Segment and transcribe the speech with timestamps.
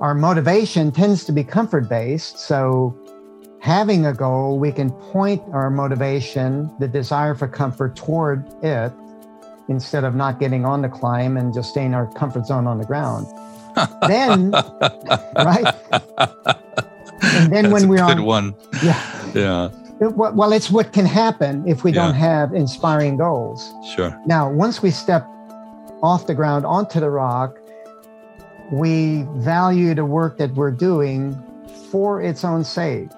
[0.00, 2.38] our motivation tends to be comfort based.
[2.38, 2.96] So,
[3.60, 8.92] having a goal, we can point our motivation, the desire for comfort, toward it
[9.68, 12.78] instead of not getting on the climb and just staying in our comfort zone on
[12.78, 13.26] the ground.
[14.06, 14.50] then,
[15.36, 15.74] right?
[17.22, 18.54] And then That's when we're good on, one.
[18.82, 19.12] Yeah.
[19.34, 19.68] Yeah.
[20.00, 22.06] Well, it's what can happen if we yeah.
[22.06, 23.70] don't have inspiring goals.
[23.94, 24.18] Sure.
[24.24, 25.26] Now, once we step
[26.02, 27.58] off the ground onto the rock,
[28.70, 31.40] we value the work that we're doing
[31.90, 33.08] for its own sake.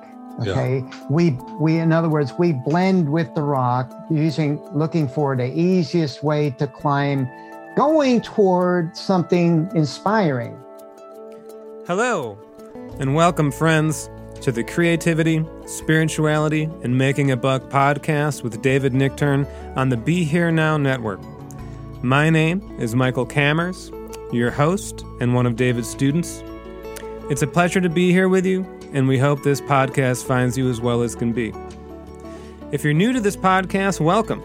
[0.40, 0.78] Okay.
[0.78, 1.06] Yeah.
[1.10, 6.22] We we in other words, we blend with the rock using looking for the easiest
[6.22, 7.28] way to climb,
[7.76, 10.56] going toward something inspiring.
[11.86, 12.38] Hello,
[13.00, 14.10] and welcome, friends,
[14.42, 20.22] to the Creativity, Spirituality, and Making a Buck podcast with David Nichtern on the Be
[20.22, 21.20] Here Now Network.
[22.02, 23.92] My name is Michael Cammers,
[24.32, 26.42] your host and one of David's students.
[27.30, 30.68] It's a pleasure to be here with you, and we hope this podcast finds you
[30.68, 31.52] as well as can be.
[32.70, 34.42] If you're new to this podcast, welcome.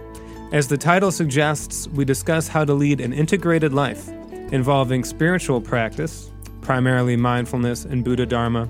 [0.52, 4.08] As the title suggests, we discuss how to lead an integrated life
[4.52, 6.30] involving spiritual practice,
[6.62, 8.70] primarily mindfulness and Buddha Dharma,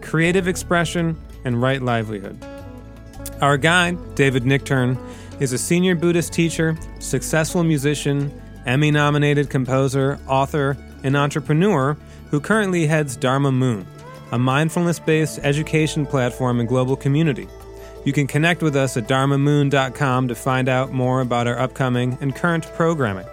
[0.00, 2.44] creative expression, and right livelihood.
[3.40, 4.98] Our guide, David Nichtern,
[5.40, 8.30] is a senior Buddhist teacher, successful musician,
[8.66, 11.96] Emmy nominated composer, author, and entrepreneur
[12.30, 13.86] who currently heads Dharma Moon,
[14.32, 17.46] a mindfulness based education platform and global community.
[18.04, 22.34] You can connect with us at dharmamoon.com to find out more about our upcoming and
[22.34, 23.26] current programming.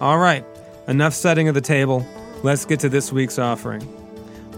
[0.00, 0.44] All right,
[0.88, 2.06] enough setting of the table.
[2.42, 3.86] Let's get to this week's offering.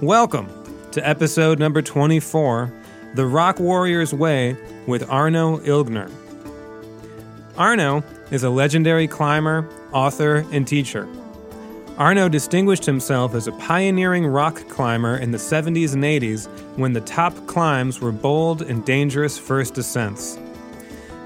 [0.00, 0.48] Welcome
[0.92, 2.72] to episode number 24
[3.14, 4.56] The Rock Warrior's Way
[4.86, 6.10] with Arno Ilgner.
[7.56, 8.02] Arno
[8.32, 11.06] is a legendary climber, author, and teacher.
[11.98, 17.02] Arno distinguished himself as a pioneering rock climber in the 70s and 80s when the
[17.02, 20.38] top climbs were bold and dangerous first ascents.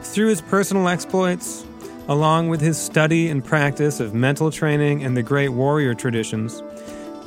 [0.03, 1.65] Through his personal exploits,
[2.09, 6.61] along with his study and practice of mental training and the great warrior traditions,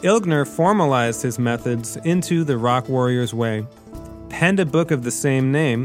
[0.03, 3.65] Ilgner formalized his methods into the Rock Warrior's Way,
[4.29, 5.83] penned a book of the same name,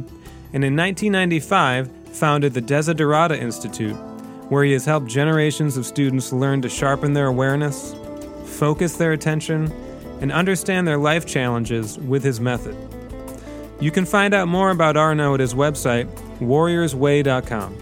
[0.53, 3.97] and in 1995 founded the Desiderata Institute,
[4.49, 7.95] where he has helped generations of students learn to sharpen their awareness,
[8.45, 9.73] focus their attention,
[10.21, 12.77] and understand their life challenges with his method.
[13.81, 16.07] You can find out more about Arno at his website,
[16.39, 17.79] warriorsway.com.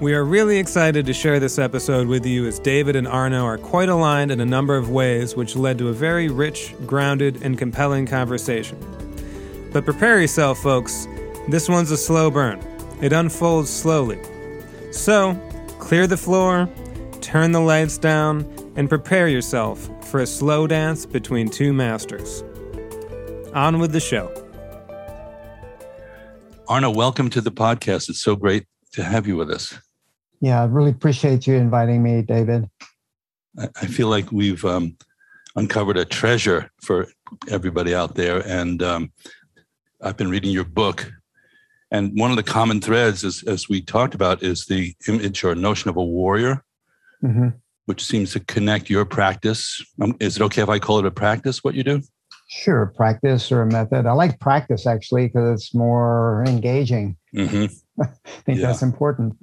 [0.00, 3.56] We are really excited to share this episode with you as David and Arno are
[3.56, 7.56] quite aligned in a number of ways, which led to a very rich, grounded, and
[7.56, 8.78] compelling conversation.
[9.72, 11.08] But prepare yourself, folks.
[11.48, 12.60] This one's a slow burn,
[13.00, 14.18] it unfolds slowly.
[14.92, 15.34] So,
[15.78, 16.68] clear the floor,
[17.20, 22.42] turn the lights down, and prepare yourself for a slow dance between two masters.
[23.54, 24.32] On with the show.
[26.68, 28.08] Arno, welcome to the podcast.
[28.08, 29.78] It's so great to have you with us.
[30.40, 32.68] Yeah, I really appreciate you inviting me, David.
[33.58, 34.96] I feel like we've um,
[35.54, 37.08] uncovered a treasure for
[37.48, 38.46] everybody out there.
[38.46, 39.12] And um,
[40.02, 41.10] I've been reading your book.
[41.90, 45.54] And one of the common threads, as, as we talked about, is the image or
[45.54, 46.64] notion of a warrior,
[47.22, 47.48] mm-hmm.
[47.86, 49.84] which seems to connect your practice.
[50.00, 52.02] Um, is it okay if I call it a practice, what you do?
[52.48, 54.06] Sure, practice or a method.
[54.06, 57.16] I like practice actually because it's more engaging.
[57.34, 57.66] Mm-hmm.
[58.02, 58.08] I
[58.44, 58.66] think yeah.
[58.66, 59.36] that's important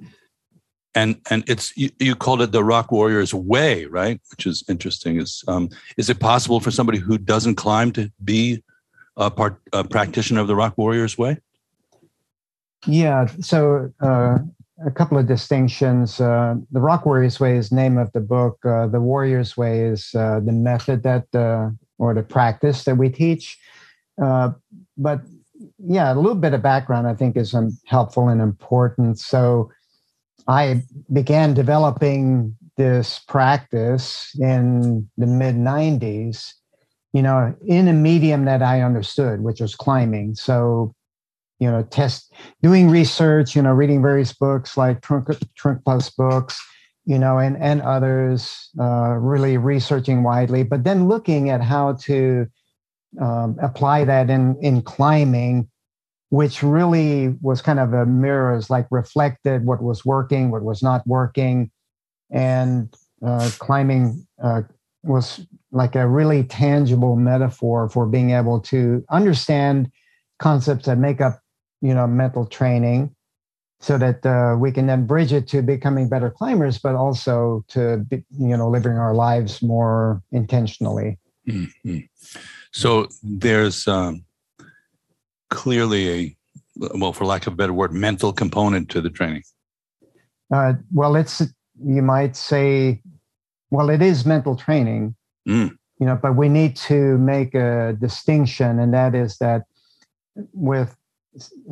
[0.94, 5.20] and and it's you, you, called it the rock warrior's way right which is interesting
[5.20, 8.62] is um, is it possible for somebody who doesn't climb to be
[9.16, 11.36] a part a practitioner of the rock warrior's way
[12.86, 14.38] yeah so uh,
[14.86, 18.58] a couple of distinctions uh, the rock warrior's way is name of the book.
[18.64, 23.08] Uh, the warrior's way is uh, the method that uh, or the practice that we
[23.08, 23.58] teach.
[24.20, 24.50] Uh,
[24.96, 25.20] but
[25.78, 29.18] yeah a little bit of background i think is um, helpful and important.
[29.18, 29.70] So
[30.46, 36.52] I began developing this practice in the mid 90s,
[37.12, 40.34] you know, in a medium that I understood, which was climbing.
[40.34, 40.94] So,
[41.58, 45.28] you know, test doing research, you know, reading various books like Trunk,
[45.58, 46.60] Trungpa's books,
[47.04, 52.46] you know, and, and others, uh, really researching widely, but then looking at how to
[53.20, 55.68] um, apply that in, in climbing
[56.34, 61.06] which really was kind of a mirrors like reflected what was working, what was not
[61.06, 61.70] working.
[62.28, 62.92] And
[63.24, 64.62] uh, climbing uh,
[65.04, 69.92] was like a really tangible metaphor for being able to understand
[70.40, 71.40] concepts that make up,
[71.84, 73.14] you know, mental training.
[73.78, 77.98] so that uh, we can then bridge it to becoming better climbers, but also to
[78.08, 81.18] be, you know living our lives more intentionally.
[81.46, 81.98] Mm-hmm.
[82.72, 84.24] So there's um,
[85.50, 86.36] clearly a
[86.94, 89.44] well, for lack of a better word, mental component to the training.
[90.52, 91.42] Uh, well, it's
[91.84, 93.02] you might say,
[93.70, 95.14] well, it is mental training,
[95.46, 95.70] mm.
[96.00, 99.62] you know, but we need to make a distinction, and that is that
[100.54, 100.96] with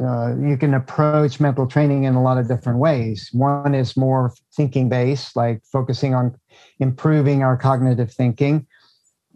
[0.00, 3.28] uh, you can approach mental training in a lot of different ways.
[3.32, 6.36] One is more thinking based, like focusing on
[6.80, 8.66] improving our cognitive thinking.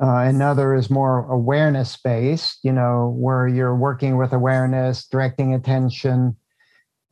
[0.03, 6.37] Uh, another is more awareness based, you know, where you're working with awareness, directing attention.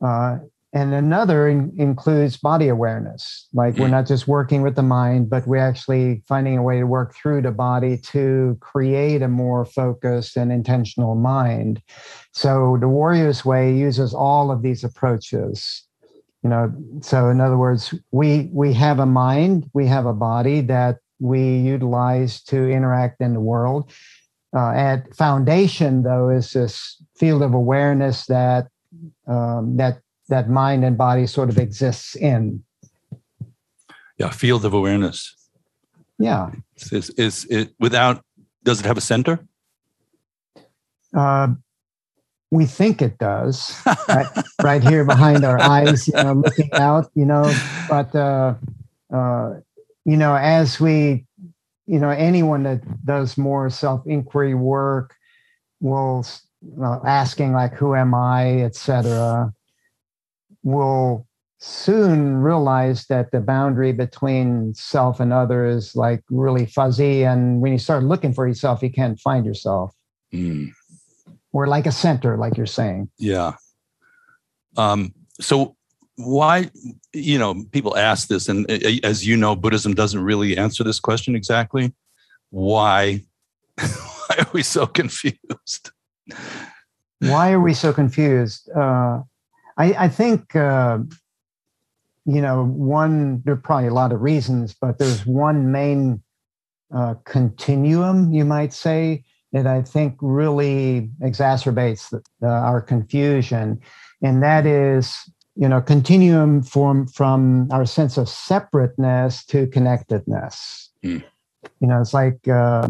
[0.05, 0.37] Uh,
[0.75, 3.47] and another in, includes body awareness.
[3.53, 3.91] Like we're mm.
[3.91, 7.43] not just working with the mind, but we're actually finding a way to work through
[7.43, 11.81] the body to create a more focused and intentional mind.
[12.33, 15.81] So the Warriors Way uses all of these approaches.
[16.43, 20.59] You know, so in other words, we we have a mind, we have a body
[20.61, 23.89] that we utilize to interact in the world.
[24.53, 28.67] Uh, at foundation, though, is this field of awareness that
[29.27, 32.63] um, that that mind and body sort of exists in.
[34.17, 35.35] Yeah, field of awareness.
[36.17, 36.51] Yeah.
[36.91, 38.23] Is, is it without,
[38.63, 39.39] does it have a center?
[41.15, 41.49] Uh,
[42.51, 43.75] we think it does,
[44.07, 44.27] right,
[44.63, 47.53] right, here behind our eyes, you know, looking out, you know,
[47.89, 48.53] but, uh,
[49.13, 49.55] uh,
[50.05, 51.25] you know, as we,
[51.87, 55.15] you know, anyone that does more self inquiry work
[55.81, 56.25] will
[56.81, 59.53] uh, asking like, who am I, etc
[60.65, 61.25] will
[61.59, 67.23] soon realize that the boundary between self and other is like really fuzzy.
[67.23, 69.93] And when you start looking for yourself, you can't find yourself.
[70.33, 70.71] Mm.
[71.53, 73.09] Or like a center, like you're saying.
[73.17, 73.53] Yeah.
[74.75, 75.77] Um, so
[76.17, 76.69] why,
[77.13, 80.99] you know, people ask this, and uh, as you know, Buddhism doesn't really answer this
[80.99, 81.93] question exactly.
[82.49, 83.21] Why?
[83.77, 85.91] why are we so confused?
[87.19, 88.69] Why are we so confused?
[88.71, 89.21] Uh,
[89.77, 90.99] I, I think, uh,
[92.25, 96.21] you know, one, there are probably a lot of reasons, but there's one main
[96.93, 103.79] uh, continuum, you might say, that I think really exacerbates the, the, our confusion.
[104.21, 105.15] And that is,
[105.55, 110.89] you know, continuum from, from our sense of separateness to connectedness.
[111.03, 111.23] Mm.
[111.79, 112.87] You know, it's like uh,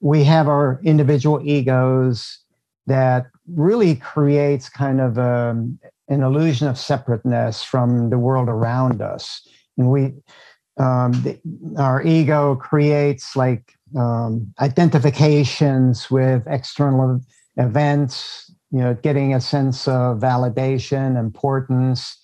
[0.00, 2.38] we have our individual egos
[2.86, 5.78] that really creates kind of a, um,
[6.08, 9.46] an illusion of separateness from the world around us.
[9.76, 10.14] And we,
[10.78, 11.38] um, the,
[11.78, 17.20] our ego creates like um, identifications with external
[17.56, 22.18] events, you know, getting a sense of validation, importance,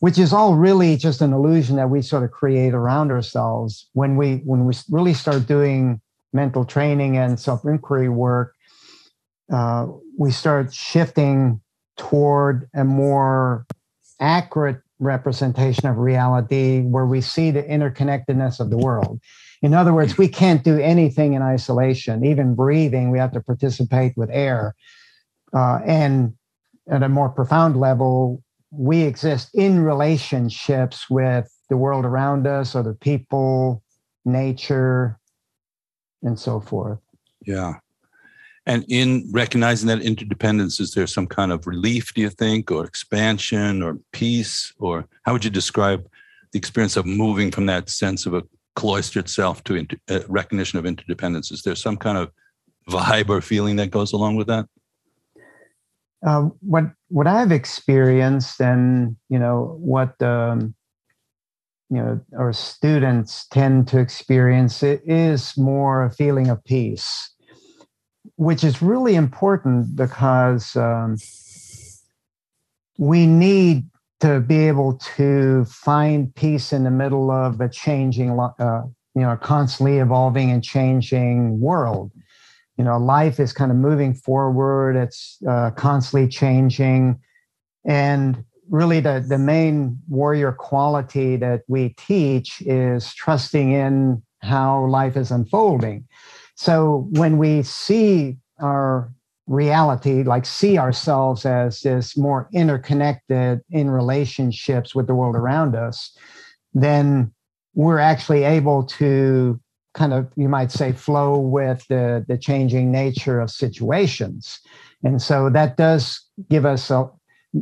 [0.00, 3.88] which is all really just an illusion that we sort of create around ourselves.
[3.92, 6.00] When we when we really start doing
[6.32, 8.54] mental training and self inquiry work,
[9.52, 9.88] uh,
[10.18, 11.60] we start shifting
[12.00, 13.66] toward a more
[14.20, 19.20] accurate representation of reality where we see the interconnectedness of the world.
[19.60, 22.24] In other words, we can't do anything in isolation.
[22.24, 24.74] Even breathing, we have to participate with air.
[25.52, 26.34] Uh, and
[26.90, 32.94] at a more profound level, we exist in relationships with the world around us, other
[32.94, 33.82] people,
[34.24, 35.18] nature,
[36.22, 36.98] and so forth.
[37.44, 37.74] Yeah.
[38.70, 42.84] And in recognizing that interdependence, is there some kind of relief, do you think, or
[42.84, 44.72] expansion or peace?
[44.78, 46.08] Or how would you describe
[46.52, 48.44] the experience of moving from that sense of a
[48.76, 51.50] cloistered self to inter- uh, recognition of interdependence?
[51.50, 52.30] Is there some kind of
[52.88, 54.66] vibe or feeling that goes along with that?
[56.24, 60.76] Um, what what I've experienced, and you know what um,
[61.88, 67.34] you know our students tend to experience, it is more a feeling of peace
[68.36, 71.16] which is really important because um,
[72.98, 73.84] we need
[74.20, 78.82] to be able to find peace in the middle of a changing, uh,
[79.14, 82.12] you know, constantly evolving and changing world.
[82.76, 84.96] You know, life is kind of moving forward.
[84.96, 87.20] It's uh, constantly changing,
[87.84, 95.16] and really the the main warrior quality that we teach is trusting in how life
[95.16, 96.06] is unfolding.
[96.60, 99.10] So when we see our
[99.46, 106.14] reality, like see ourselves as this more interconnected in relationships with the world around us,
[106.74, 107.32] then
[107.72, 109.58] we're actually able to
[109.94, 114.60] kind of, you might say, flow with the, the changing nature of situations.
[115.02, 117.08] And so that does give us a,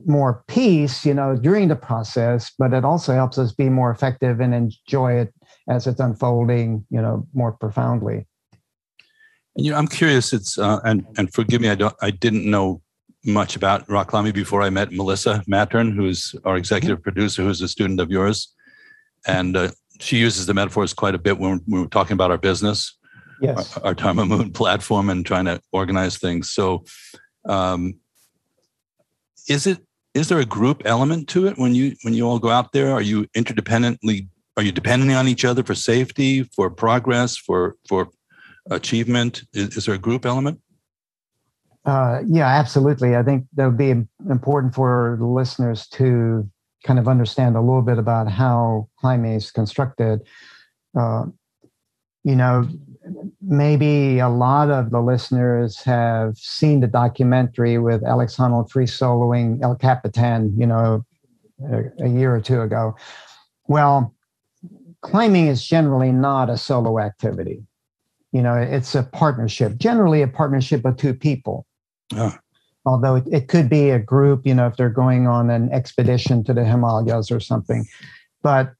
[0.07, 4.40] more peace, you know, during the process, but it also helps us be more effective
[4.40, 5.33] and enjoy it
[5.69, 8.26] as it's unfolding, you know, more profoundly.
[9.59, 10.33] And you know, I'm curious.
[10.33, 12.81] It's uh, and and forgive me, I don't, I didn't know
[13.25, 17.67] much about rock climbing before I met Melissa Mattern, who's our executive producer, who's a
[17.67, 18.55] student of yours,
[19.27, 22.38] and uh, she uses the metaphors quite a bit when we were talking about our
[22.38, 22.97] business,
[23.41, 26.53] yes, our, our Dharma Moon platform, and trying to organize things.
[26.53, 26.85] So,
[27.45, 27.95] um,
[29.49, 29.81] is it
[30.15, 32.93] is there a group element to it when you when you all go out there?
[32.93, 38.09] Are you interdependently are you depending on each other for safety, for progress, for for
[38.71, 39.43] achievement?
[39.53, 40.61] Is, is there a group element?
[41.85, 43.17] Uh, yeah, absolutely.
[43.17, 43.95] I think that would be
[44.29, 46.49] important for the listeners to
[46.85, 50.21] kind of understand a little bit about how climbing is constructed.
[50.99, 51.27] Uh,
[52.25, 52.69] you know,
[53.41, 59.63] maybe a lot of the listeners have seen the documentary with Alex Honnold free soloing
[59.63, 61.05] El Capitan, you know,
[61.73, 62.97] a, a year or two ago.
[63.67, 64.15] Well,
[65.01, 67.63] climbing is generally not a solo activity.
[68.32, 71.66] You know, it's a partnership, generally a partnership of two people.
[72.14, 72.38] Ah.
[72.85, 76.44] Although it, it could be a group, you know, if they're going on an expedition
[76.44, 77.87] to the Himalayas or something.
[78.42, 78.73] But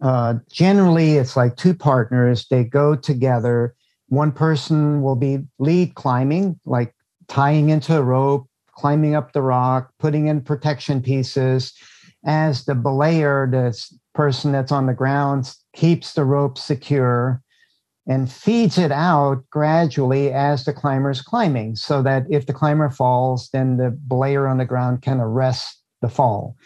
[0.00, 2.46] uh, generally, it's like two partners.
[2.48, 3.74] They go together.
[4.08, 6.94] One person will be lead climbing, like
[7.28, 11.72] tying into a rope, climbing up the rock, putting in protection pieces.
[12.24, 13.76] As the belayer, the
[14.14, 17.42] person that's on the ground, keeps the rope secure
[18.06, 22.88] and feeds it out gradually as the climber is climbing so that if the climber
[22.88, 26.56] falls, then the belayer on the ground can arrest the fall.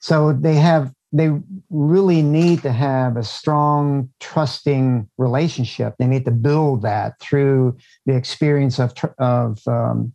[0.00, 1.30] So they have they
[1.70, 8.14] really need to have a strong trusting relationship they need to build that through the
[8.14, 10.12] experience of of um,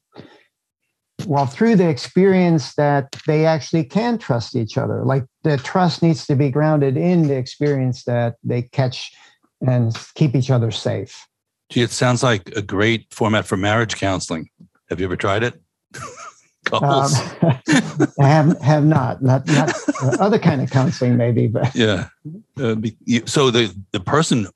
[1.25, 6.27] well through the experience that they actually can trust each other like the trust needs
[6.27, 9.11] to be grounded in the experience that they catch
[9.67, 11.27] and keep each other safe
[11.70, 14.50] gee it sounds like a great format for marriage counseling
[14.89, 15.62] have you ever tried it
[16.65, 17.20] couples?
[17.41, 19.74] Um, have have not not not
[20.20, 22.08] other kind of counseling maybe, but yeah.
[22.60, 22.75] Uh,
[23.25, 24.48] so the the person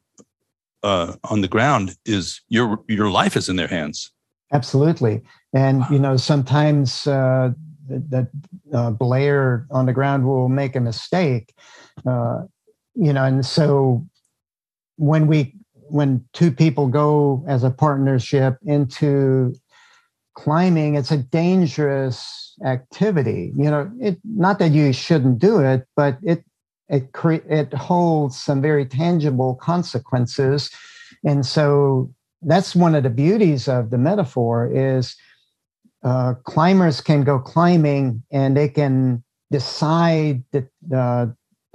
[0.83, 4.11] uh, on the ground is your your life is in their hands.
[4.53, 5.21] Absolutely,
[5.53, 7.51] and you know sometimes uh,
[7.89, 8.29] that
[8.73, 11.53] uh, belayer on the ground will make a mistake,
[12.05, 12.43] uh,
[12.95, 14.05] you know, and so
[14.97, 15.53] when we
[15.89, 19.53] when two people go as a partnership into
[20.35, 23.51] climbing it's a dangerous activity.
[23.55, 26.43] You know it not that you shouldn't do it but it
[26.89, 30.69] it cre- it holds some very tangible consequences.
[31.23, 35.15] And so that's one of the beauties of the metaphor is
[36.03, 41.27] uh, climbers can go climbing and they can decide the, uh,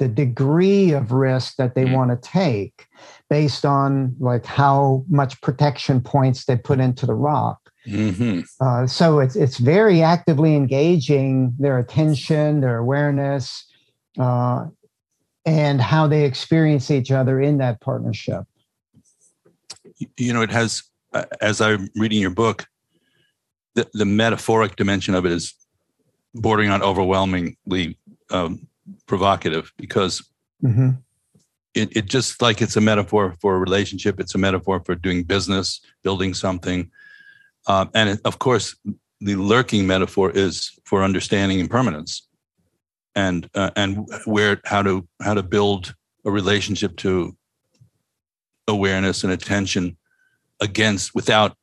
[0.03, 1.95] the degree of risk that they mm.
[1.95, 2.87] want to take
[3.31, 8.41] based on like how much protection points they put into the rock Mm-hmm.
[8.61, 13.67] Uh, so it's it's very actively engaging their attention, their awareness,
[14.19, 14.67] uh,
[15.45, 18.45] and how they experience each other in that partnership.
[20.17, 20.83] You know, it has.
[21.13, 22.67] Uh, as I'm reading your book,
[23.75, 25.55] the, the metaphoric dimension of it is
[26.35, 27.99] bordering on overwhelmingly
[28.31, 28.67] um,
[29.07, 30.29] provocative because
[30.63, 30.91] mm-hmm.
[31.75, 35.23] it, it just like it's a metaphor for a relationship, it's a metaphor for doing
[35.23, 36.91] business, building something
[37.67, 38.77] uh, and of course,
[39.21, 42.27] the lurking metaphor is for understanding impermanence,
[43.15, 47.37] and uh, and where how to how to build a relationship to
[48.67, 49.97] awareness and attention
[50.61, 51.57] against without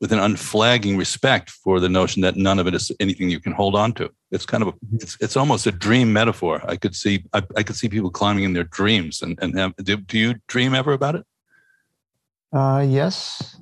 [0.00, 3.52] with an unflagging respect for the notion that none of it is anything you can
[3.52, 4.10] hold on to.
[4.30, 4.96] It's kind of a, mm-hmm.
[4.96, 6.60] it's, it's almost a dream metaphor.
[6.68, 9.74] I could see I, I could see people climbing in their dreams and and have,
[9.76, 11.24] do, do you dream ever about it?
[12.52, 13.56] Uh, yes,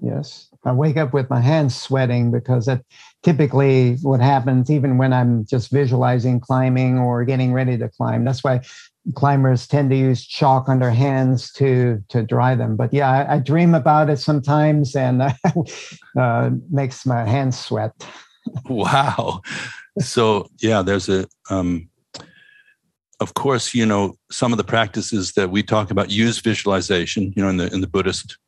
[0.00, 0.48] yes.
[0.66, 2.82] I wake up with my hands sweating because that
[3.22, 8.24] typically what happens even when I'm just visualizing climbing or getting ready to climb.
[8.24, 8.62] That's why
[9.14, 12.76] climbers tend to use chalk on their hands to to dry them.
[12.76, 15.22] But yeah, I, I dream about it sometimes and
[16.18, 17.92] uh, makes my hands sweat.
[18.68, 19.40] wow.
[20.00, 21.88] So yeah, there's a um,
[23.20, 27.42] of course, you know, some of the practices that we talk about use visualization, you
[27.42, 28.38] know, in the in the Buddhist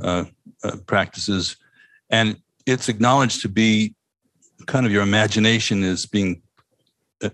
[0.00, 0.24] uh,
[0.62, 1.56] uh, practices
[2.12, 3.94] and it's acknowledged to be
[4.66, 6.42] kind of your imagination is being
[7.24, 7.30] uh,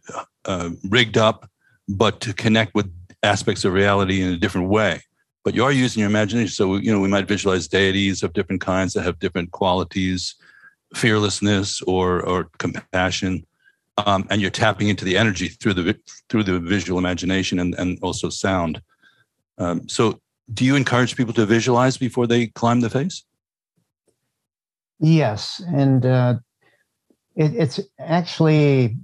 [0.46, 1.50] uh, rigged up,
[1.88, 2.92] but to connect with
[3.22, 5.02] aspects of reality in a different way.
[5.44, 8.60] But you are using your imagination, so you know we might visualize deities of different
[8.60, 10.34] kinds that have different qualities,
[10.94, 13.44] fearlessness or or compassion.
[14.06, 17.98] um, and you're tapping into the energy through the through the visual imagination and and
[18.02, 18.80] also sound.
[19.58, 20.20] Um, so,
[20.52, 23.24] do you encourage people to visualize before they climb the face?
[25.00, 26.34] Yes, and uh,
[27.36, 28.96] it, it's actually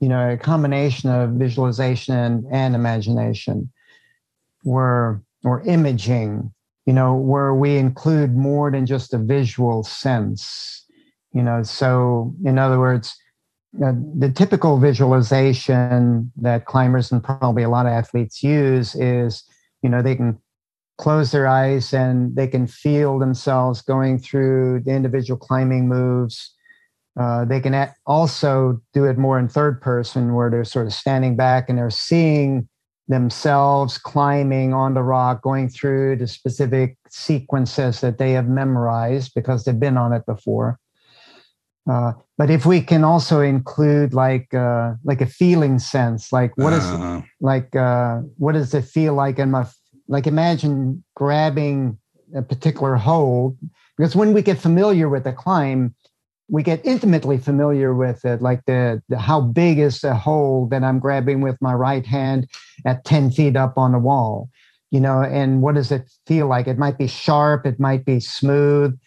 [0.00, 3.70] you know a combination of visualization and imagination,
[4.62, 6.52] where or imaging,
[6.86, 10.84] you know, where we include more than just a visual sense.
[11.32, 13.16] You know, so in other words,
[13.72, 19.44] the typical visualization that climbers and probably a lot of athletes use is,
[19.82, 20.38] you know, they can
[20.98, 26.54] close their eyes and they can feel themselves going through the individual climbing moves.
[27.18, 31.34] Uh, they can also do it more in third person where they're sort of standing
[31.34, 32.68] back and they're seeing
[33.08, 39.64] themselves climbing on the rock, going through the specific sequences that they have memorized because
[39.64, 40.78] they've been on it before.
[41.88, 46.72] Uh, but if we can also include like uh, like a feeling sense, like what
[46.72, 49.64] is uh, like uh, what does it feel like in my
[50.08, 51.96] like imagine grabbing
[52.34, 53.56] a particular hold
[53.96, 55.94] because when we get familiar with the climb
[56.48, 60.82] we get intimately familiar with it like the, the, how big is the hole that
[60.82, 62.48] i'm grabbing with my right hand
[62.84, 64.48] at 10 feet up on the wall
[64.90, 66.66] you know and what does it feel like?
[66.66, 68.98] It might be sharp it might be smooth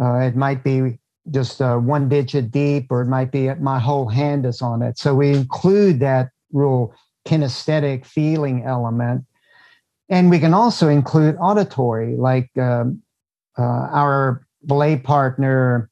[0.00, 0.98] uh, it might be
[1.30, 4.98] just uh, one digit deep or it might be my whole hand is on it.
[4.98, 6.94] So we include that real
[7.26, 9.24] kinesthetic feeling element.
[10.08, 13.02] And we can also include auditory, like um,
[13.58, 15.90] uh, our belay partner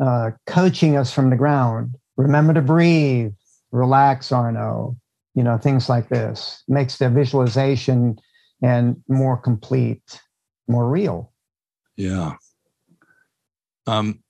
[0.00, 1.96] uh, coaching us from the ground.
[2.16, 3.32] Remember to breathe,
[3.70, 4.96] relax, Arno,
[5.34, 6.62] you know, things like this.
[6.68, 8.18] Makes the visualization
[8.62, 10.20] and more complete,
[10.66, 11.32] more real.
[11.96, 12.34] Yeah.
[13.86, 14.22] Um,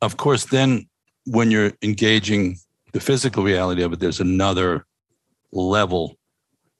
[0.00, 0.88] of course, then
[1.26, 2.58] when you're engaging
[2.92, 4.86] the physical reality of it, there's another
[5.52, 6.16] level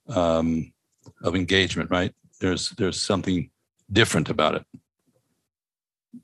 [0.09, 0.73] um,
[1.23, 2.13] of engagement, right?
[2.41, 3.51] There's there's something
[3.91, 4.67] different about it.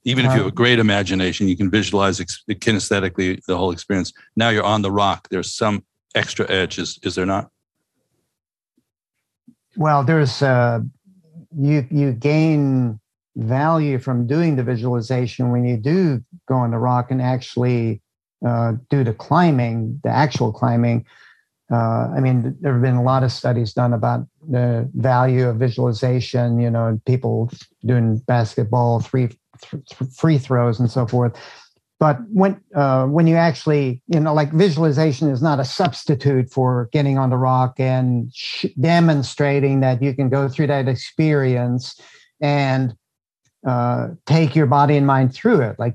[0.05, 4.13] Even if you have a great imagination, you can visualize ex- kinesthetically the whole experience.
[4.37, 5.29] Now you're on the rock.
[5.31, 5.85] There's some
[6.15, 7.51] extra edge, is, is there not?
[9.77, 10.81] Well, there's uh,
[11.57, 13.01] you you gain
[13.37, 18.03] value from doing the visualization when you do go on the rock and actually
[18.47, 21.07] uh, do the climbing, the actual climbing.
[21.71, 25.57] Uh, I mean, there have been a lot of studies done about the value of
[25.57, 26.59] visualization.
[26.59, 27.51] You know, people
[27.85, 29.29] doing basketball, three
[29.63, 29.83] th-
[30.15, 31.37] free throws, and so forth.
[31.99, 36.89] But when uh, when you actually, you know, like visualization is not a substitute for
[36.93, 42.01] getting on the rock and sh- demonstrating that you can go through that experience
[42.41, 42.95] and
[43.67, 45.79] uh, take your body and mind through it.
[45.79, 45.95] Like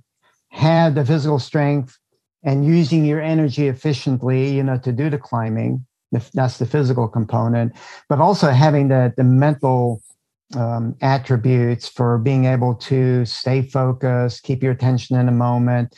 [0.49, 1.97] have the physical strength
[2.43, 5.85] and using your energy efficiently, you know, to do the climbing.
[6.35, 7.73] That's the physical component,
[8.07, 10.03] but also having the the mental
[10.53, 15.95] um, attributes for being able to stay focused, keep your attention in a moment,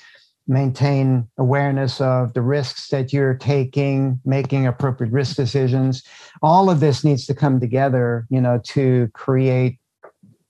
[0.47, 6.03] maintain awareness of the risks that you're taking, making appropriate risk decisions.
[6.41, 9.79] All of this needs to come together, you know, to create,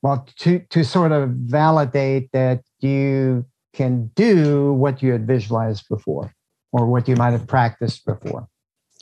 [0.02, 6.34] well, to to sort of validate that you can do what you had visualized before
[6.72, 8.48] or what you might have practiced before.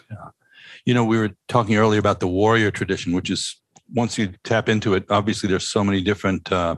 [0.10, 0.30] Yeah.
[0.86, 3.60] You know, we were talking earlier about the warrior tradition, which is
[3.94, 6.76] once you tap into it, obviously there's so many different uh,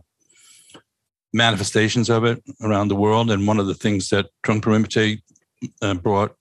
[1.33, 3.31] manifestations of it around the world.
[3.31, 5.21] And one of the things that Trungpa Rinpoche
[5.81, 6.35] uh, brought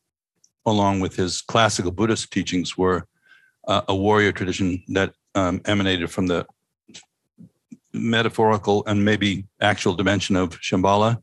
[0.65, 3.07] along with his classical Buddhist teachings were
[3.69, 6.47] uh, a warrior tradition that um, emanated from the
[7.93, 11.23] metaphorical and maybe actual dimension of Shambhala,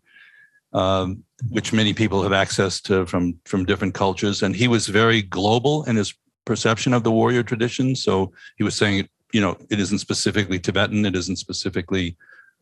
[0.74, 4.44] um, which many people have access to from from different cultures.
[4.44, 6.14] And he was very global in his
[6.46, 7.96] perception of the warrior tradition.
[7.96, 12.16] So he was saying, you know, it isn't specifically Tibetan, it isn't specifically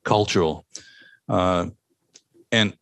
[0.04, 0.66] cultural.
[1.30, 1.68] Uh,
[2.52, 2.76] and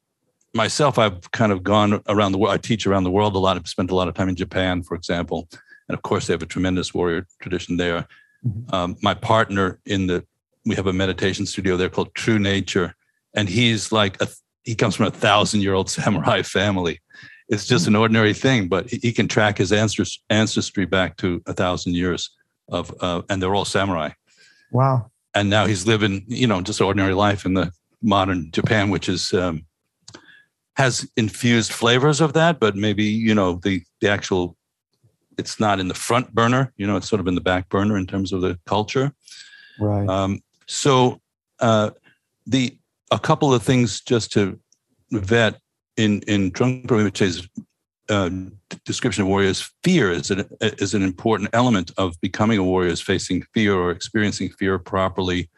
[0.54, 2.54] myself, I've kind of gone around the world.
[2.54, 3.58] I teach around the world a lot.
[3.58, 6.44] I've spent a lot of time in Japan, for example, and of course they have
[6.44, 8.08] a tremendous warrior tradition there.
[8.46, 8.74] Mm-hmm.
[8.74, 10.26] Um, my partner in the
[10.66, 12.96] we have a meditation studio there called True Nature,
[13.34, 14.28] and he's like a
[14.64, 17.02] he comes from a thousand year old samurai family.
[17.48, 21.96] It's just an ordinary thing, but he can track his ancestry back to a thousand
[21.96, 22.30] years
[22.72, 24.12] of, uh, and they're all samurai.
[24.72, 25.12] Wow.
[25.34, 29.34] And now he's living, you know, just ordinary life in the modern Japan, which is,
[29.34, 29.66] um,
[30.76, 34.56] has infused flavors of that, but maybe, you know, the, the actual,
[35.38, 37.98] it's not in the front burner, you know, it's sort of in the back burner
[37.98, 39.12] in terms of the culture.
[39.80, 40.08] Right.
[40.08, 41.22] Um, so,
[41.60, 41.92] uh,
[42.46, 42.78] the,
[43.12, 44.60] a couple of things just to
[45.12, 45.60] vet
[45.98, 47.48] in in Trungpa Rinpoche's
[48.10, 48.30] uh,
[48.86, 52.92] description of warriors, fear is an is an important element of becoming a warrior.
[52.92, 55.50] Is facing fear or experiencing fear properly,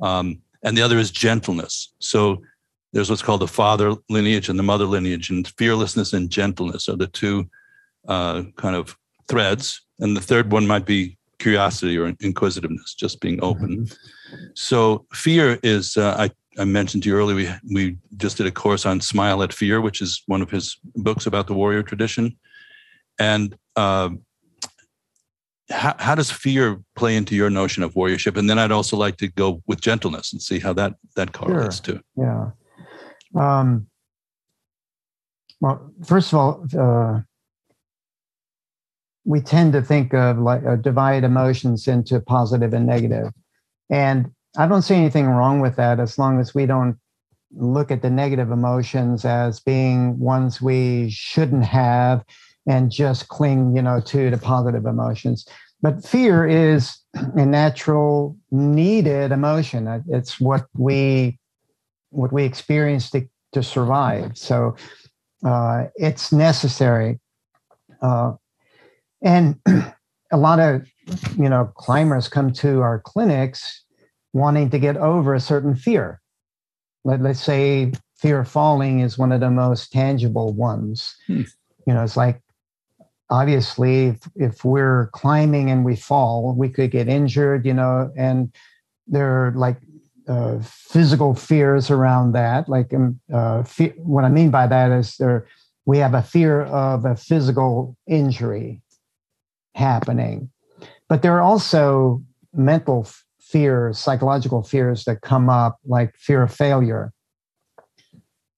[0.00, 1.92] um, and the other is gentleness.
[1.98, 2.42] So
[2.92, 6.96] there's what's called the father lineage and the mother lineage, and fearlessness and gentleness are
[6.96, 7.48] the two
[8.08, 8.96] uh, kind of
[9.28, 9.80] threads.
[10.00, 13.86] And the third one might be curiosity or inquisitiveness, just being open.
[13.86, 14.36] Mm-hmm.
[14.54, 18.50] So fear is uh, I I mentioned to you earlier, we, we just did a
[18.50, 22.36] course on Smile at Fear, which is one of his books about the warrior tradition.
[23.18, 24.10] And uh,
[25.70, 28.36] how, how does fear play into your notion of warriorship?
[28.36, 31.82] And then I'd also like to go with gentleness and see how that, that correlates
[31.84, 31.96] sure.
[31.96, 32.00] too.
[32.16, 32.50] Yeah.
[33.34, 33.86] Um,
[35.60, 37.20] well, first of all, uh,
[39.24, 43.32] we tend to think of like uh, divide emotions into positive and negative.
[43.88, 46.96] And I don't see anything wrong with that as long as we don't
[47.54, 52.24] look at the negative emotions as being ones we shouldn't have
[52.66, 55.46] and just cling, you know, to the positive emotions.
[55.80, 60.02] But fear is a natural needed emotion.
[60.08, 61.38] It's what we
[62.10, 64.36] what we experience to, to survive.
[64.36, 64.76] So
[65.44, 67.18] uh, it's necessary.
[68.02, 68.34] Uh,
[69.22, 69.58] and
[70.32, 70.86] a lot of
[71.36, 73.82] you know climbers come to our clinics
[74.32, 76.20] wanting to get over a certain fear.
[77.04, 81.14] Let, let's say fear of falling is one of the most tangible ones.
[81.26, 81.42] Hmm.
[81.86, 82.40] You know, it's like
[83.30, 88.52] obviously if, if, we're climbing and we fall, we could get injured, you know, and
[89.08, 89.78] there are like
[90.28, 92.68] uh, physical fears around that.
[92.68, 95.46] Like um, uh, fe- what I mean by that is there
[95.84, 98.80] we have a fear of a physical injury
[99.74, 100.50] happening,
[101.08, 102.22] but there are also
[102.54, 103.08] mental
[103.52, 107.12] fears, psychological fears that come up, like fear of failure.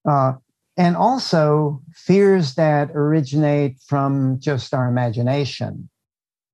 [0.09, 0.35] Uh,
[0.77, 5.89] and also fears that originate from just our imagination,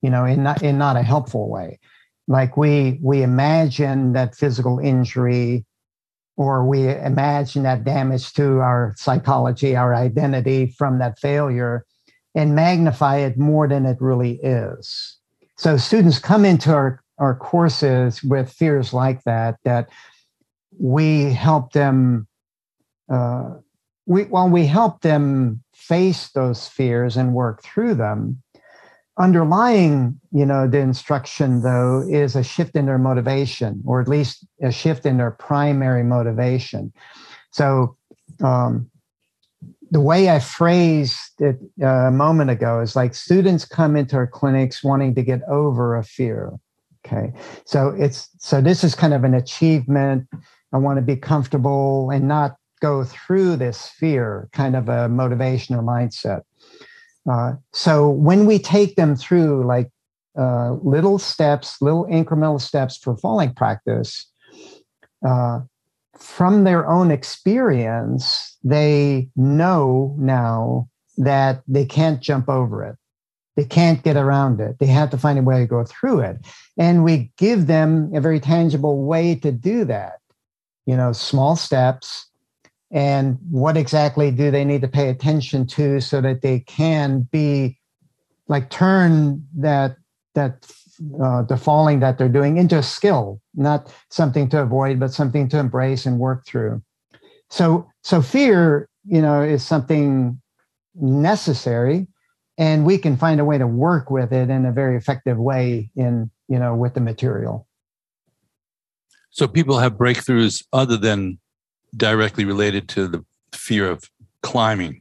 [0.02, 1.78] you know, in not, in not a helpful way.
[2.26, 5.64] Like we, we imagine that physical injury
[6.36, 11.84] or we imagine that damage to our psychology, our identity from that failure,
[12.34, 15.18] and magnify it more than it really is.
[15.58, 19.88] So students come into our our courses with fears like that that
[20.78, 22.26] we help them
[23.12, 23.54] uh,
[24.06, 28.42] we while we help them face those fears and work through them
[29.18, 34.46] underlying you know the instruction though is a shift in their motivation or at least
[34.62, 36.92] a shift in their primary motivation.
[37.50, 37.96] So
[38.42, 38.90] um,
[39.90, 44.26] the way i phrased it uh, a moment ago is like students come into our
[44.26, 46.52] clinics wanting to get over a fear
[47.06, 47.32] Okay.
[47.64, 50.28] So it's so this is kind of an achievement.
[50.72, 55.74] I want to be comfortable and not go through this fear kind of a motivation
[55.74, 56.42] or mindset.
[57.30, 59.90] Uh, so when we take them through like
[60.38, 64.26] uh, little steps, little incremental steps for falling practice,
[65.26, 65.60] uh,
[66.16, 72.96] from their own experience, they know now that they can't jump over it.
[73.56, 74.78] They can't get around it.
[74.78, 76.38] They have to find a way to go through it.
[76.78, 80.20] And we give them a very tangible way to do that.
[80.86, 82.26] You know, small steps.
[82.90, 87.78] And what exactly do they need to pay attention to so that they can be
[88.48, 89.96] like turn that
[90.34, 90.66] that
[91.22, 95.48] uh, the falling that they're doing into a skill, not something to avoid, but something
[95.48, 96.82] to embrace and work through.
[97.48, 100.40] So, so fear, you know, is something
[100.94, 102.06] necessary,
[102.60, 105.90] and we can find a way to work with it in a very effective way
[105.96, 107.66] in you know with the material.
[109.30, 111.38] So people have breakthroughs other than
[111.96, 114.08] directly related to the fear of
[114.42, 115.00] climbing.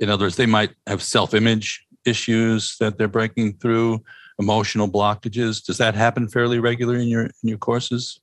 [0.00, 4.02] In other words they might have self-image issues that they're breaking through
[4.38, 5.64] emotional blockages.
[5.64, 8.20] Does that happen fairly regularly in your in your courses?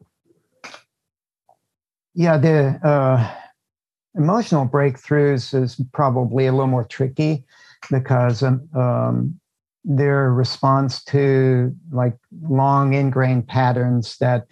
[2.13, 3.33] Yeah the uh,
[4.15, 7.45] emotional breakthroughs is probably a little more tricky
[7.89, 9.39] because um, um,
[9.83, 14.45] their response to like long ingrained patterns that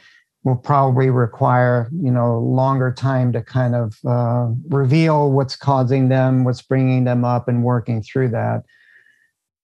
[0.44, 6.44] will probably require you know longer time to kind of uh, reveal what's causing them
[6.44, 8.64] what's bringing them up and working through that.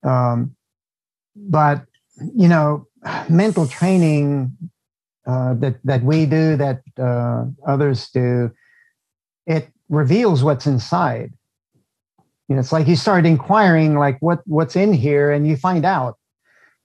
[0.03, 0.55] Um,
[1.35, 1.85] but
[2.35, 2.87] you know
[3.29, 4.55] mental training
[5.25, 8.51] uh, that that we do that uh, others do
[9.45, 11.31] it reveals what's inside
[12.53, 15.31] you know, it's like you start inquiring like what what's in here?
[15.31, 16.19] And you find out,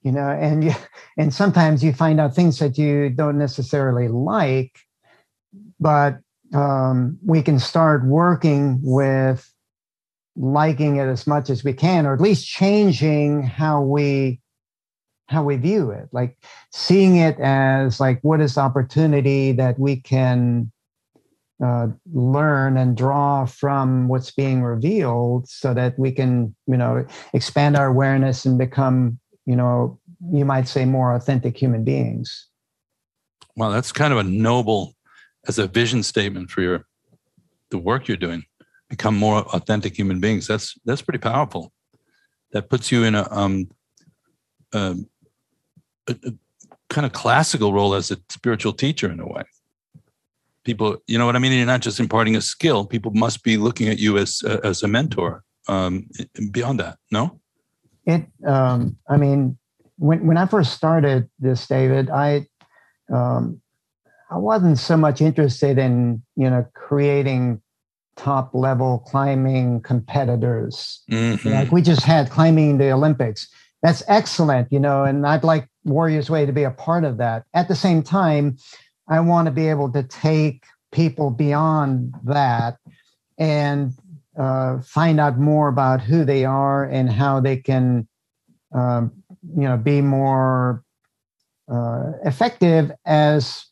[0.01, 0.73] you know, and you,
[1.17, 4.79] and sometimes you find out things that you don't necessarily like,
[5.79, 6.21] but
[6.55, 9.47] um, we can start working with
[10.35, 14.41] liking it as much as we can, or at least changing how we
[15.27, 16.35] how we view it, like
[16.71, 20.71] seeing it as like what is the opportunity that we can
[21.63, 27.75] uh, learn and draw from what's being revealed so that we can you know expand
[27.75, 29.99] our awareness and become you know
[30.31, 32.47] you might say more authentic human beings.
[33.55, 34.95] Well that's kind of a noble
[35.47, 36.85] as a vision statement for your
[37.71, 38.45] the work you're doing.
[38.89, 40.47] Become more authentic human beings.
[40.47, 41.73] That's that's pretty powerful.
[42.53, 43.69] That puts you in a um
[44.71, 44.95] a,
[46.07, 46.31] a, a
[46.89, 49.43] kind of classical role as a spiritual teacher in a way
[50.69, 51.51] people you know what i mean?
[51.51, 52.85] You're not just imparting a skill.
[52.85, 56.07] People must be looking at you as uh, as a mentor um,
[56.51, 57.23] beyond that no?
[58.05, 59.57] It um, i mean
[59.97, 62.45] when, when i first started this david i
[63.17, 63.61] um,
[64.29, 67.61] i wasn't so much interested in you know creating
[68.15, 71.01] top level climbing competitors.
[71.09, 71.49] Mm-hmm.
[71.49, 73.41] like we just had climbing the olympics.
[73.81, 77.39] That's excellent you know and i'd like warriors way to be a part of that.
[77.53, 78.57] At the same time
[79.09, 82.77] I want to be able to take people beyond that
[83.37, 83.93] and
[84.37, 88.07] uh, find out more about who they are and how they can,
[88.73, 89.11] um,
[89.55, 90.83] you know, be more
[91.71, 93.65] uh, effective as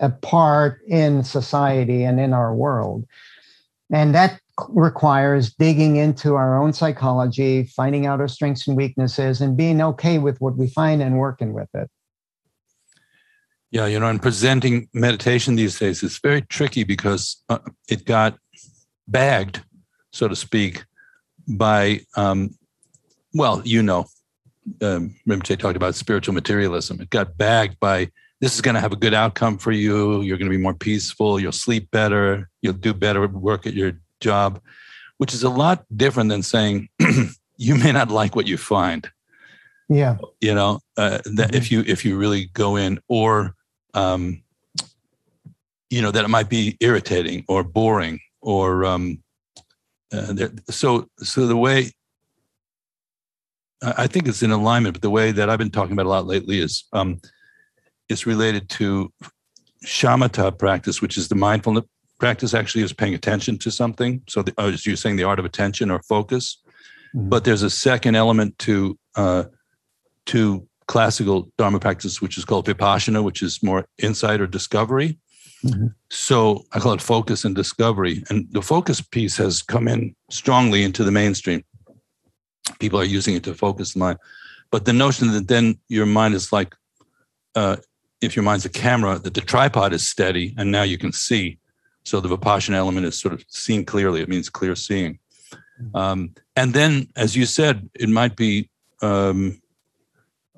[0.00, 3.06] a part in society and in our world.
[3.92, 9.56] And that requires digging into our own psychology, finding out our strengths and weaknesses, and
[9.56, 11.88] being okay with what we find and working with it.
[13.72, 17.58] Yeah, you know, and presenting meditation these days is very tricky because uh,
[17.88, 18.38] it got
[19.08, 19.62] bagged,
[20.12, 20.84] so to speak,
[21.48, 22.54] by, um,
[23.32, 24.04] well, you know,
[24.82, 27.00] um, Rinpoche talked about spiritual materialism.
[27.00, 28.10] It got bagged by
[28.42, 30.20] this is going to have a good outcome for you.
[30.20, 31.40] You're going to be more peaceful.
[31.40, 32.50] You'll sleep better.
[32.60, 34.60] You'll do better work at your job,
[35.16, 36.88] which is a lot different than saying
[37.56, 39.10] you may not like what you find.
[39.88, 41.54] Yeah, you know uh, that mm-hmm.
[41.54, 43.54] if you if you really go in, or
[43.94, 44.42] um,
[45.90, 49.22] you know, that it might be irritating or boring or um,
[50.12, 51.90] uh, so so the way
[53.82, 56.26] I think it's in alignment, but the way that I've been talking about a lot
[56.26, 57.20] lately is um,
[58.08, 59.12] is related to
[59.84, 61.84] shamatha practice, which is the mindfulness
[62.20, 62.54] practice.
[62.54, 64.22] Actually, is paying attention to something.
[64.28, 66.58] So, the, as you're saying, the art of attention or focus.
[67.14, 67.28] Mm-hmm.
[67.28, 69.44] But there's a second element to uh,
[70.26, 75.18] to classical Dharma practice, which is called Vipassana, which is more insight or discovery.
[75.64, 75.86] Mm-hmm.
[76.10, 78.22] So I call it focus and discovery.
[78.28, 81.64] And the focus piece has come in strongly into the mainstream.
[82.78, 84.18] People are using it to focus the mind.
[84.70, 86.74] But the notion that then your mind is like,
[87.54, 87.76] uh,
[88.20, 91.58] if your mind's a camera, that the tripod is steady and now you can see.
[92.04, 94.20] So the Vipassana element is sort of seen clearly.
[94.20, 95.18] It means clear seeing.
[95.80, 95.96] Mm-hmm.
[95.96, 98.68] Um, and then, as you said, it might be
[99.00, 99.61] um,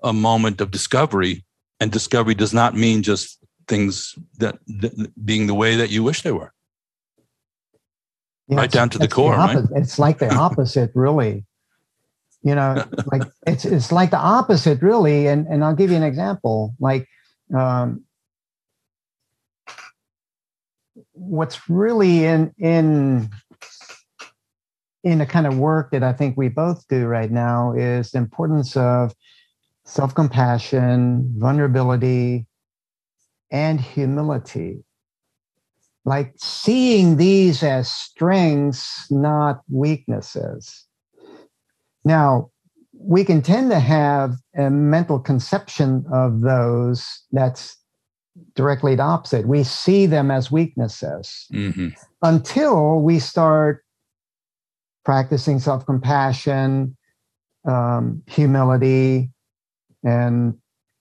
[0.04, 1.44] a moment of discovery,
[1.80, 6.22] and discovery does not mean just things that, that being the way that you wish
[6.22, 6.52] they were.
[8.46, 9.58] Yeah, right down to the core, the right?
[9.74, 11.44] It's like the opposite, really.
[12.42, 15.26] You know, like it's it's like the opposite, really.
[15.26, 16.74] And and I'll give you an example.
[16.78, 17.08] Like,
[17.56, 18.04] um,
[21.12, 23.30] what's really in in
[25.04, 28.18] in the kind of work that I think we both do right now is the
[28.18, 29.14] importance of
[29.84, 32.46] self compassion, vulnerability,
[33.50, 34.84] and humility.
[36.04, 40.86] Like seeing these as strengths, not weaknesses.
[42.04, 42.50] Now,
[42.92, 47.76] we can tend to have a mental conception of those that's
[48.54, 49.46] directly the opposite.
[49.46, 51.88] We see them as weaknesses mm-hmm.
[52.22, 53.84] until we start
[55.04, 56.96] practicing self compassion,
[57.66, 59.30] um, humility,
[60.04, 60.54] and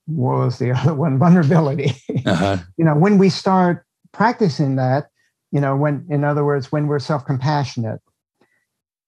[0.06, 1.20] what was the other one?
[1.20, 1.94] Vulnerability.
[2.26, 2.58] Uh-huh.
[2.78, 5.08] you know, when we start practicing that,
[5.52, 8.02] you know, when, in other words, when we're self compassionate,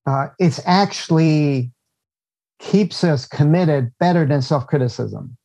[0.05, 1.71] uh, it's actually
[2.59, 5.37] keeps us committed better than self criticism.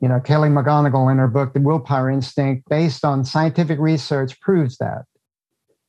[0.00, 4.78] You know, Kelly McGonigal in her book, The Willpower Instinct, based on scientific research, proves
[4.78, 5.04] that.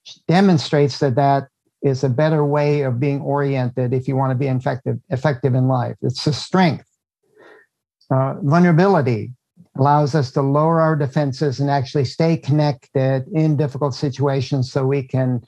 [0.03, 1.47] She demonstrates that that
[1.81, 5.67] is a better way of being oriented if you want to be effective, effective in
[5.67, 5.95] life.
[6.01, 6.85] It's a strength.
[8.11, 9.31] Uh, vulnerability
[9.77, 15.01] allows us to lower our defenses and actually stay connected in difficult situations so we
[15.01, 15.41] can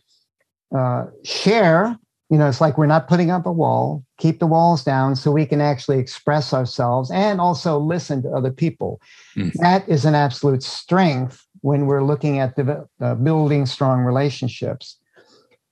[0.75, 1.97] uh, share.
[2.29, 5.29] You know, it's like we're not putting up a wall, keep the walls down so
[5.29, 9.01] we can actually express ourselves and also listen to other people.
[9.35, 9.51] Mm.
[9.55, 14.97] That is an absolute strength when we're looking at the, uh, building strong relationships.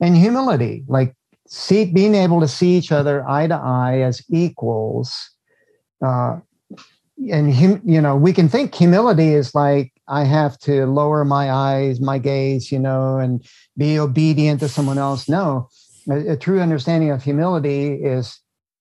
[0.02, 1.16] And humility, like
[1.48, 5.32] see being able to see each other eye to eye as equals
[6.06, 6.40] uh,
[7.32, 7.54] and
[7.86, 12.18] you know we can think humility is like i have to lower my eyes my
[12.18, 13.46] gaze you know and
[13.78, 15.30] be obedient to someone else.
[15.30, 15.70] No
[16.10, 18.40] a, a true understanding of humility is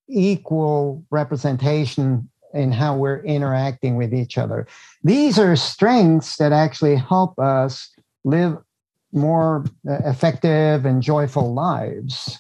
[0.09, 4.67] equal representation in how we're interacting with each other.
[5.05, 7.89] These are strengths that actually help us
[8.25, 8.59] live
[9.13, 12.40] more uh, effective and joyful lives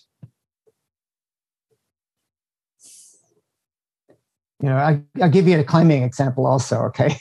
[4.63, 7.17] you know, I, will give you a climbing example also, okay?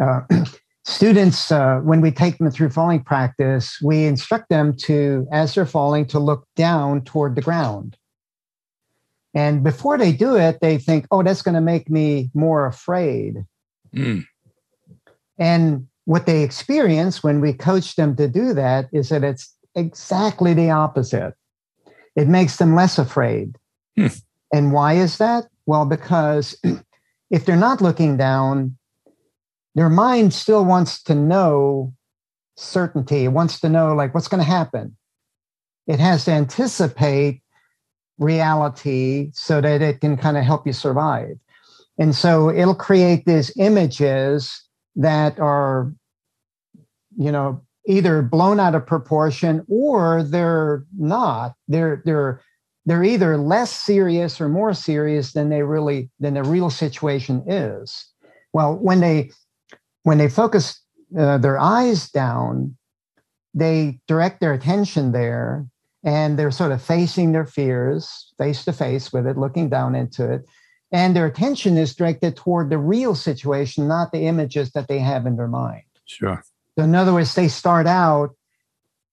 [0.00, 0.20] Uh,
[0.84, 5.66] students, uh, when we take them through falling practice, we instruct them to, as they're
[5.66, 7.96] falling, to look down toward the ground.
[9.34, 13.44] And before they do it, they think, oh, that's going to make me more afraid.
[13.94, 14.24] Mm.
[15.38, 20.54] And what they experience when we coach them to do that is that it's exactly
[20.54, 21.34] the opposite.
[22.14, 23.56] It makes them less afraid.
[23.96, 24.06] Hmm.
[24.52, 25.44] And why is that?
[25.66, 26.56] Well, because
[27.30, 28.76] if they're not looking down,
[29.74, 31.92] their mind still wants to know
[32.56, 33.24] certainty.
[33.24, 34.96] It wants to know, like, what's going to happen.
[35.86, 37.42] It has to anticipate
[38.18, 41.36] reality so that it can kind of help you survive.
[41.98, 44.62] And so it'll create these images
[44.96, 45.92] that are,
[47.16, 51.54] you know, either blown out of proportion or they're not.
[51.68, 52.40] They're they're
[52.86, 58.06] they're either less serious or more serious than they really than the real situation is.
[58.52, 59.32] Well when they
[60.04, 60.80] when they focus
[61.18, 62.76] uh, their eyes down
[63.52, 65.66] they direct their attention there
[66.04, 70.30] and they're sort of facing their fears face to face with it looking down into
[70.30, 70.46] it.
[70.92, 75.26] And their attention is directed toward the real situation not the images that they have
[75.26, 75.82] in their mind.
[76.04, 76.42] Sure.
[76.78, 78.36] So in other words they start out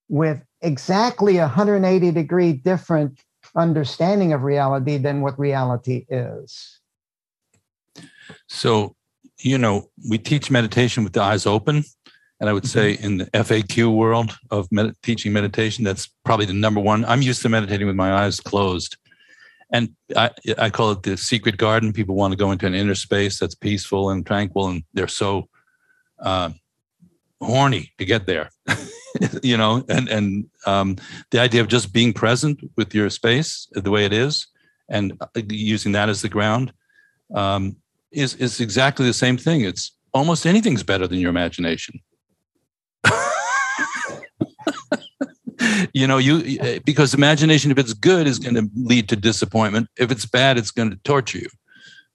[0.09, 3.19] with exactly 180 degree different
[3.55, 6.79] understanding of reality than what reality is.
[8.47, 8.95] So,
[9.39, 11.83] you know, we teach meditation with the eyes open.
[12.39, 13.05] And I would say mm-hmm.
[13.05, 17.05] in the FAQ world of med- teaching meditation, that's probably the number one.
[17.05, 18.97] I'm used to meditating with my eyes closed.
[19.71, 21.93] And I, I call it the secret garden.
[21.93, 25.49] People want to go into an inner space that's peaceful and tranquil, and they're so
[26.19, 26.51] uh,
[27.41, 28.49] horny to get there.
[29.43, 30.97] you know, and and um,
[31.31, 34.47] the idea of just being present with your space the way it is,
[34.89, 36.73] and uh, using that as the ground,
[37.33, 37.75] um,
[38.11, 39.61] is is exactly the same thing.
[39.61, 41.99] It's almost anything's better than your imagination.
[45.93, 49.89] you know, you uh, because imagination, if it's good, is going to lead to disappointment.
[49.97, 51.49] If it's bad, it's going to torture you.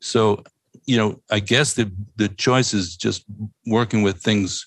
[0.00, 0.42] So,
[0.86, 3.24] you know, I guess the the choice is just
[3.66, 4.66] working with things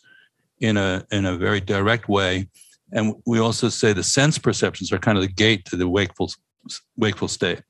[0.62, 2.48] in a in a very direct way.
[2.94, 6.32] And we also say the sense perceptions are kind of the gate to the wakeful
[6.96, 7.62] wakeful state.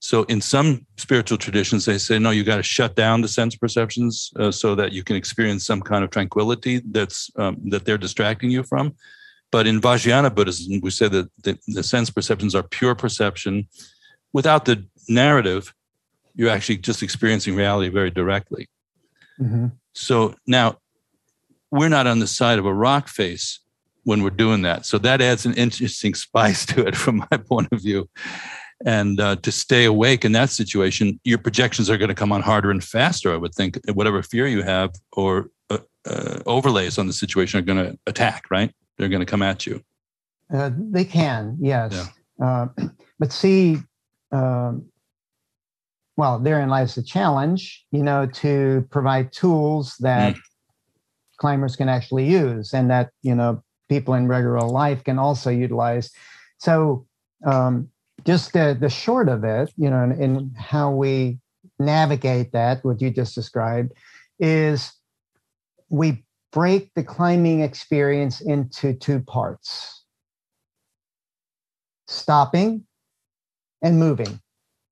[0.00, 3.56] So in some spiritual traditions, they say no, you got to shut down the sense
[3.56, 7.98] perceptions uh, so that you can experience some kind of tranquility that's um, that they're
[7.98, 8.94] distracting you from.
[9.50, 13.68] But in Vajrayana Buddhism, we say that the, the sense perceptions are pure perception.
[14.32, 15.72] Without the narrative,
[16.34, 18.68] you're actually just experiencing reality very directly.
[19.40, 19.66] Mm-hmm.
[19.92, 20.78] So now
[21.74, 23.58] we're not on the side of a rock face
[24.04, 24.86] when we're doing that.
[24.86, 28.08] So that adds an interesting spice to it from my point of view.
[28.86, 32.42] And uh, to stay awake in that situation, your projections are going to come on
[32.42, 33.78] harder and faster, I would think.
[33.92, 38.44] Whatever fear you have or uh, uh, overlays on the situation are going to attack,
[38.50, 38.72] right?
[38.96, 39.82] They're going to come at you.
[40.52, 42.10] Uh, they can, yes.
[42.38, 42.68] Yeah.
[42.78, 42.86] Uh,
[43.18, 43.78] but see,
[44.30, 44.84] um,
[46.16, 50.40] well, therein lies the challenge, you know, to provide tools that mm
[51.38, 56.10] climbers can actually use and that you know people in regular life can also utilize.
[56.58, 57.06] So
[57.44, 57.88] um,
[58.24, 61.38] just the, the short of it you know in, in how we
[61.78, 63.92] navigate that what you just described
[64.38, 64.92] is
[65.88, 70.04] we break the climbing experience into two parts
[72.06, 72.84] stopping
[73.82, 74.40] and moving.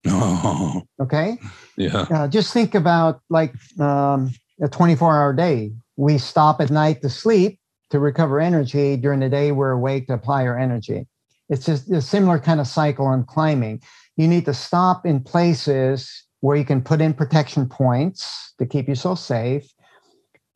[0.06, 0.82] Oh.
[1.00, 1.38] okay?
[1.76, 2.06] Yeah.
[2.10, 7.08] Uh, just think about like um, a 24 hour day we stop at night to
[7.08, 7.58] sleep
[7.90, 8.96] to recover energy.
[8.96, 11.06] During the day, we're awake to apply our energy.
[11.48, 13.82] It's just a similar kind of cycle on climbing.
[14.16, 18.88] You need to stop in places where you can put in protection points to keep
[18.88, 19.70] yourself safe,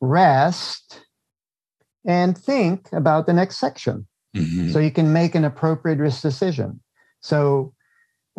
[0.01, 1.01] rest,
[2.05, 4.71] and think about the next section mm-hmm.
[4.71, 6.79] so you can make an appropriate risk decision.
[7.21, 7.73] So,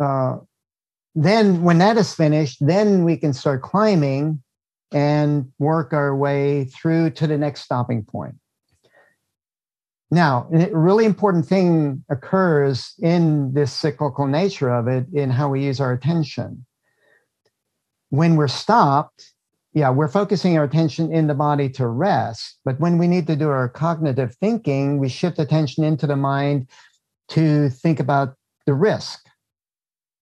[0.01, 0.39] uh,
[1.15, 4.43] then when that is finished, then we can start climbing
[4.93, 8.37] and work our way through to the next stopping point.
[10.11, 15.65] Now, a really important thing occurs in this cyclical nature of it in how we
[15.65, 16.65] use our attention.
[18.09, 19.33] When we're stopped,
[19.75, 22.59] yeah, we're focusing our attention in the body to rest.
[22.65, 26.69] But when we need to do our cognitive thinking, we shift attention into the mind
[27.29, 28.35] to think about
[28.65, 29.28] the risk.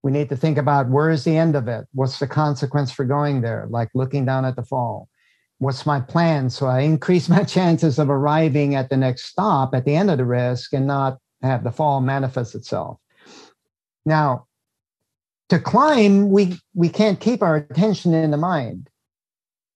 [0.06, 1.84] We need to think about where is the end of it?
[1.92, 3.66] What's the consequence for going there?
[3.68, 5.08] Like looking down at the fall.
[5.58, 6.48] What's my plan?
[6.48, 10.18] So i increase my chances of arriving at the next stop at the end of
[10.18, 13.00] the risk and not have the fall manifest itself.
[14.04, 14.46] Now
[15.48, 18.88] to climb we we can't keep our attention in the mind.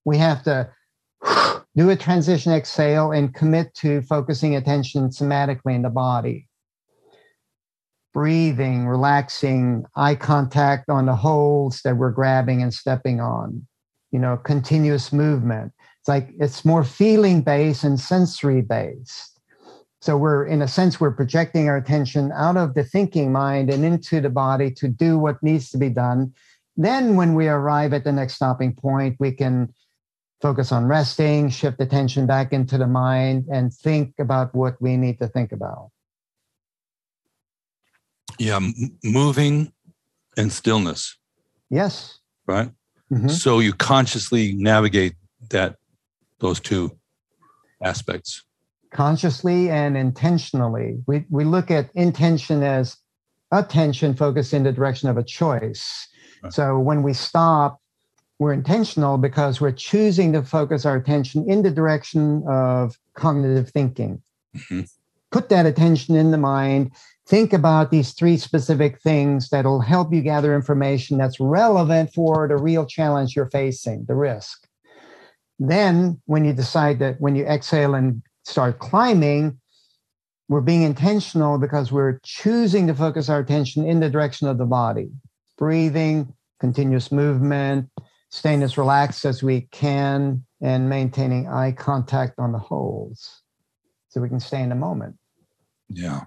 [0.05, 0.71] We have to
[1.75, 6.47] do a transition exhale and commit to focusing attention somatically in the body
[8.13, 13.67] breathing relaxing eye contact on the holds that we're grabbing and stepping on
[14.11, 15.73] you know continuous movement.
[16.01, 19.39] It's like it's more feeling based and sensory based.
[20.01, 23.85] So we're in a sense we're projecting our attention out of the thinking mind and
[23.85, 26.33] into the body to do what needs to be done.
[26.77, 29.73] Then when we arrive at the next stopping point we can
[30.41, 35.19] focus on resting shift attention back into the mind and think about what we need
[35.19, 35.91] to think about
[38.41, 38.75] yeah m-
[39.05, 39.73] moving
[40.37, 41.17] and stillness
[41.71, 42.71] yes right
[43.13, 43.29] Mm-hmm.
[43.29, 45.15] So you consciously navigate
[45.51, 45.77] that
[46.39, 46.97] those two
[47.83, 48.45] aspects.
[48.93, 50.99] Consciously and intentionally.
[51.07, 52.97] We we look at intention as
[53.53, 56.09] attention focused in the direction of a choice.
[56.43, 56.53] Right.
[56.53, 57.81] So when we stop,
[58.39, 64.23] we're intentional because we're choosing to focus our attention in the direction of cognitive thinking.
[64.57, 64.83] Mm-hmm.
[65.31, 66.93] Put that attention in the mind
[67.31, 72.57] think about these three specific things that'll help you gather information that's relevant for the
[72.57, 74.67] real challenge you're facing, the risk.
[75.61, 79.61] Then, when you decide that when you exhale and start climbing,
[80.49, 84.67] we're being intentional because we're choosing to focus our attention in the direction of the
[84.67, 85.11] body,
[85.57, 87.89] breathing, continuous movement,
[88.31, 93.43] staying as relaxed as we can, and maintaining eye contact on the holds
[94.09, 95.15] so we can stay in the moment.
[95.89, 96.25] Yeah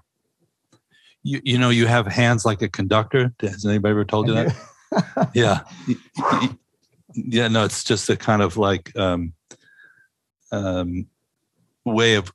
[1.24, 3.32] you, you know you have hands like a conductor.
[3.40, 4.56] Has anybody ever told you that?
[5.34, 5.62] Yeah.
[7.14, 9.32] Yeah no it's just a kind of like um,
[10.52, 11.06] um,
[11.84, 12.32] way of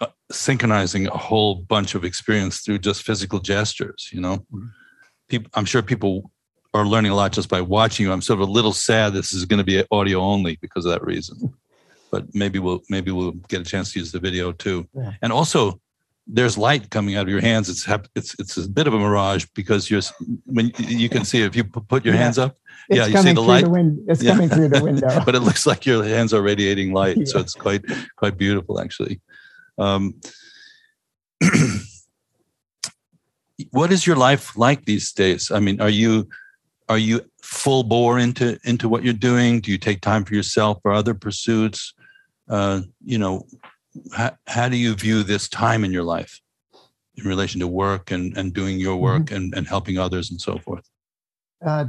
[0.00, 4.38] uh, synchronizing a whole bunch of experience through just physical gestures you know?
[4.38, 4.66] Mm-hmm.
[5.28, 6.30] people i'm sure people
[6.74, 8.12] are learning a lot just by watching you.
[8.12, 10.92] I'm sort of a little sad this is going to be audio only because of
[10.92, 11.54] that reason.
[12.10, 14.88] But maybe we'll maybe we'll get a chance to use the video too.
[14.94, 15.12] Yeah.
[15.22, 15.80] and also
[16.28, 17.68] there's light coming out of your hands.
[17.70, 20.02] It's it's it's a bit of a mirage because you're
[20.44, 22.20] when you can see if you put your yeah.
[22.20, 22.58] hands up.
[22.88, 23.64] It's yeah, you see the light.
[23.64, 24.32] The win- it's yeah.
[24.32, 25.08] coming through the window.
[25.26, 27.24] but it looks like your hands are radiating light, yeah.
[27.24, 27.82] so it's quite
[28.16, 29.20] quite beautiful actually.
[29.78, 30.20] Um,
[33.70, 35.50] what is your life like these days?
[35.50, 36.28] I mean, are you
[36.88, 39.60] are you full bore into into what you're doing?
[39.60, 41.94] Do you take time for yourself or other pursuits?
[42.48, 43.46] Uh, you know,
[44.14, 46.40] how, how do you view this time in your life
[47.16, 49.34] in relation to work and, and doing your work mm-hmm.
[49.34, 50.88] and, and helping others and so forth?
[51.64, 51.86] Uh,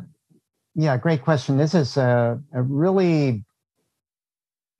[0.75, 1.57] yeah, great question.
[1.57, 3.43] This is a, a really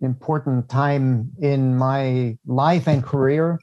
[0.01, 3.59] important time in my life and career,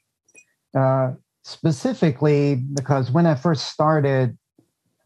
[0.76, 1.12] uh,
[1.44, 4.36] specifically because when I first started,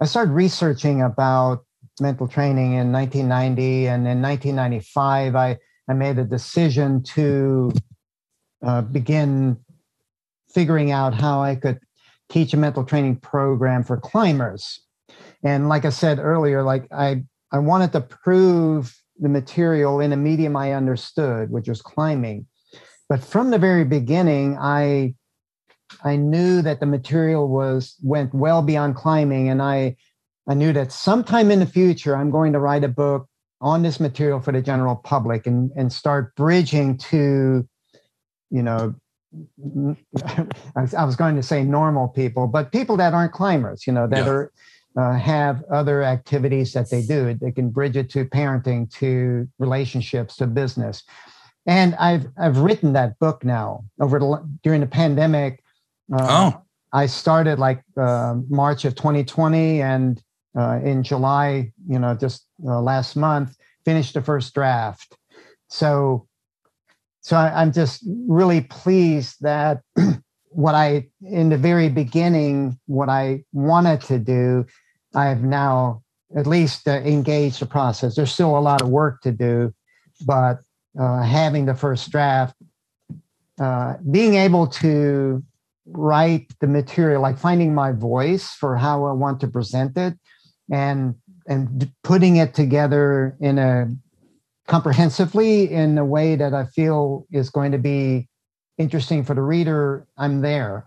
[0.00, 1.64] I started researching about
[2.00, 5.58] mental training in 1990, and in 1995, I,
[5.88, 7.72] I made a decision to
[8.62, 9.56] uh, begin
[10.52, 11.78] figuring out how I could
[12.28, 14.80] teach a mental training program for climbers.
[15.42, 20.16] And like I said earlier, like I, I wanted to prove the material in a
[20.16, 22.46] medium I understood, which was climbing.
[23.08, 25.14] But from the very beginning, I
[26.04, 29.96] I knew that the material was went well beyond climbing, and I
[30.48, 33.28] I knew that sometime in the future I'm going to write a book
[33.60, 37.68] on this material for the general public and and start bridging to
[38.50, 38.94] you know,
[40.76, 44.26] I was going to say normal people, but people that aren't climbers, you know, that
[44.26, 44.30] yeah.
[44.30, 44.52] are
[44.96, 47.34] uh, have other activities that they do.
[47.34, 51.04] They can bridge it to parenting, to relationships, to business.
[51.66, 55.62] And I've I've written that book now over the, during the pandemic.
[56.12, 56.62] Uh, oh.
[56.92, 60.20] I started like uh, March of 2020, and
[60.58, 65.16] uh, in July, you know, just uh, last month, finished the first draft.
[65.68, 66.26] So
[67.20, 69.82] so I, am just really pleased that
[70.50, 74.66] what I, in the very beginning, what I wanted to do,
[75.14, 76.02] I've now
[76.36, 78.14] at least uh, engaged the process.
[78.14, 79.74] There's still a lot of work to do,
[80.24, 80.60] but
[80.98, 82.56] uh, having the first draft,
[83.60, 85.42] uh, being able to
[85.86, 90.14] write the material, like finding my voice for how I want to present it,
[90.70, 91.14] and
[91.46, 93.88] and putting it together in a
[94.70, 98.28] comprehensively in a way that I feel is going to be
[98.78, 100.06] interesting for the reader.
[100.16, 100.86] I'm there.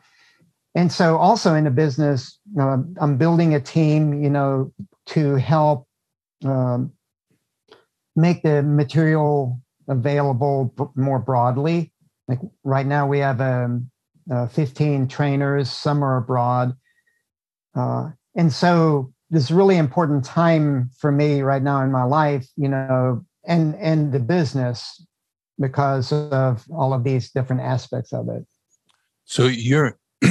[0.74, 4.72] And so, also in the business, you know, I'm building a team, you know,
[5.08, 5.86] to help
[6.46, 6.94] um,
[8.16, 9.60] make the material
[9.90, 11.92] available more broadly.
[12.30, 13.92] Like right now, we have um,
[14.32, 16.74] uh, 15 trainers, some are abroad.
[17.76, 22.70] Uh, and so this really important time for me right now in my life, you
[22.70, 25.06] know, and and the business
[25.60, 28.46] because of all of these different aspects of it.
[29.26, 29.98] So you're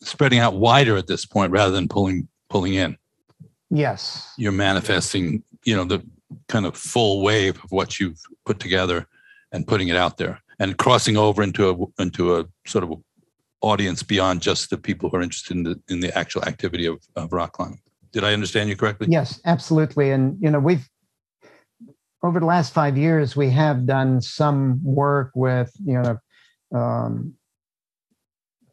[0.00, 2.96] spreading out wider at this point rather than pulling pulling in.
[3.70, 4.32] Yes.
[4.36, 6.04] You're manifesting, you know, the
[6.48, 9.06] kind of full wave of what you've put together
[9.50, 12.92] and putting it out there and crossing over into a into a sort of
[13.60, 17.00] audience beyond just the people who are interested in the in the actual activity of,
[17.16, 17.80] of rock climbing.
[18.12, 19.06] Did I understand you correctly?
[19.10, 20.10] Yes, absolutely.
[20.10, 20.88] And you know, we've
[22.22, 26.18] over the last five years, we have done some work with you know
[26.78, 27.34] um,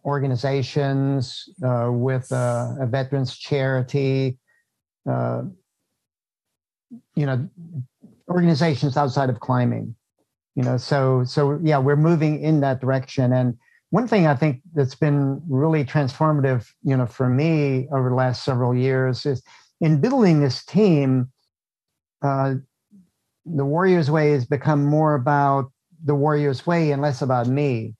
[0.05, 4.37] organizations, uh, with uh, a veterans charity,
[5.09, 5.43] uh,
[7.15, 7.49] you know,
[8.29, 9.95] organizations outside of climbing.
[10.55, 13.33] You know, so so yeah, we're moving in that direction.
[13.33, 13.57] And
[13.91, 18.43] one thing I think that's been really transformative, you know, for me over the last
[18.43, 19.41] several years is
[19.81, 21.31] in building this team.
[22.21, 22.55] Uh,
[23.55, 25.71] the Warriors Way has become more about
[26.03, 27.95] the Warriors Way and less about me,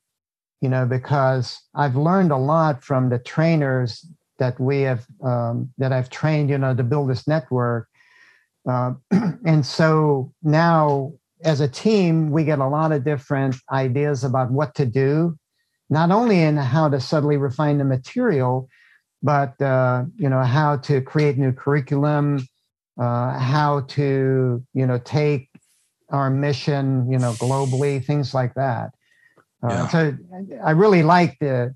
[0.62, 4.06] you know, because I've learned a lot from the trainers
[4.38, 7.88] that we have um, that I've trained, you know, to build this network.
[8.70, 8.94] Uh,
[9.46, 14.76] and so now, as a team, we get a lot of different ideas about what
[14.76, 15.38] to do,
[15.90, 18.70] not only in how to subtly refine the material,
[19.22, 22.40] but uh, you know how to create new curriculum,
[23.00, 25.50] uh, how to you know take
[26.10, 28.92] our mission you know globally things like that.
[29.62, 29.88] Uh, yeah.
[29.90, 30.18] so
[30.64, 31.76] i really like the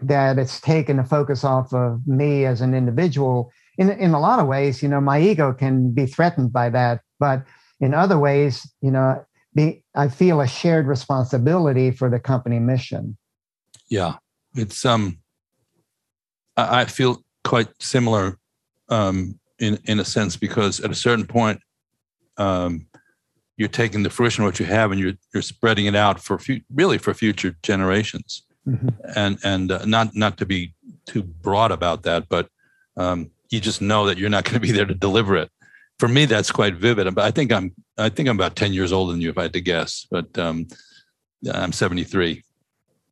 [0.00, 3.50] that it's taken the focus off of me as an individual.
[3.78, 7.00] In in a lot of ways you know my ego can be threatened by that
[7.20, 7.44] but
[7.80, 13.16] in other ways you know be, i feel a shared responsibility for the company mission.
[13.88, 14.14] Yeah.
[14.54, 15.18] It's um
[16.56, 18.38] i, I feel quite similar
[18.88, 21.60] um in in a sense because at a certain point
[22.38, 22.86] um,
[23.56, 26.38] you're taking the fruition of what you have and you're you're spreading it out for
[26.38, 28.42] fu- really for future generations.
[28.68, 28.88] Mm-hmm.
[29.14, 30.74] and and uh, not not to be
[31.06, 32.48] too broad about that but
[32.96, 35.52] um, you just know that you're not going to be there to deliver it.
[36.00, 38.92] For me that's quite vivid but i think i'm i think i'm about 10 years
[38.92, 40.66] older than you if i had to guess but um,
[41.54, 42.42] i'm 73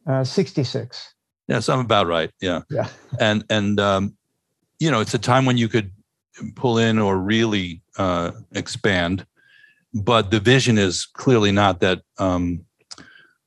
[0.09, 1.15] uh, 66
[1.47, 2.63] yes i'm about right yeah.
[2.69, 2.89] Yeah.
[3.21, 4.17] And and um,
[4.81, 5.93] you know it's a time when you could
[6.55, 9.27] pull in or really uh, expand.
[9.93, 12.65] But the vision is clearly not that um,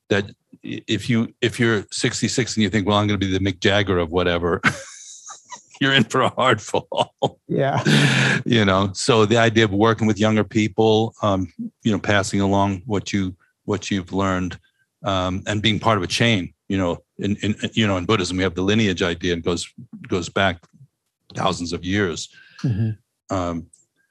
[0.08, 0.30] that
[0.62, 3.60] if you if you're 66 and you think, well, I'm going to be the Mick
[3.60, 4.60] Jagger of whatever,
[5.80, 7.38] you're in for a hard fall.
[7.46, 7.82] Yeah.
[8.44, 12.82] you know, so the idea of working with younger people, um, you know, passing along
[12.86, 14.58] what you what you've learned,
[15.04, 16.52] um, and being part of a chain.
[16.68, 19.72] You know, in, in you know in Buddhism we have the lineage idea and goes
[20.08, 20.62] goes back
[21.34, 22.28] thousands of years.
[22.62, 23.34] Mm-hmm.
[23.34, 23.66] Um,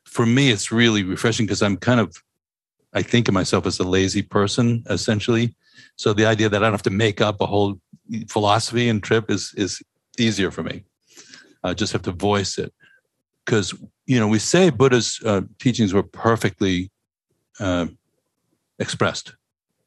[0.06, 2.16] for me, it's really refreshing because I'm kind of,
[2.94, 5.56] I think of myself as a lazy person, essentially.
[5.96, 7.80] So the idea that I don't have to make up a whole
[8.30, 9.82] philosophy and trip is is
[10.18, 10.84] easier for me.
[11.64, 12.74] I just have to voice it
[13.46, 13.74] because
[14.06, 16.92] you know we say Buddha's uh, teachings were perfectly
[17.60, 17.88] uh,
[18.80, 19.36] expressed.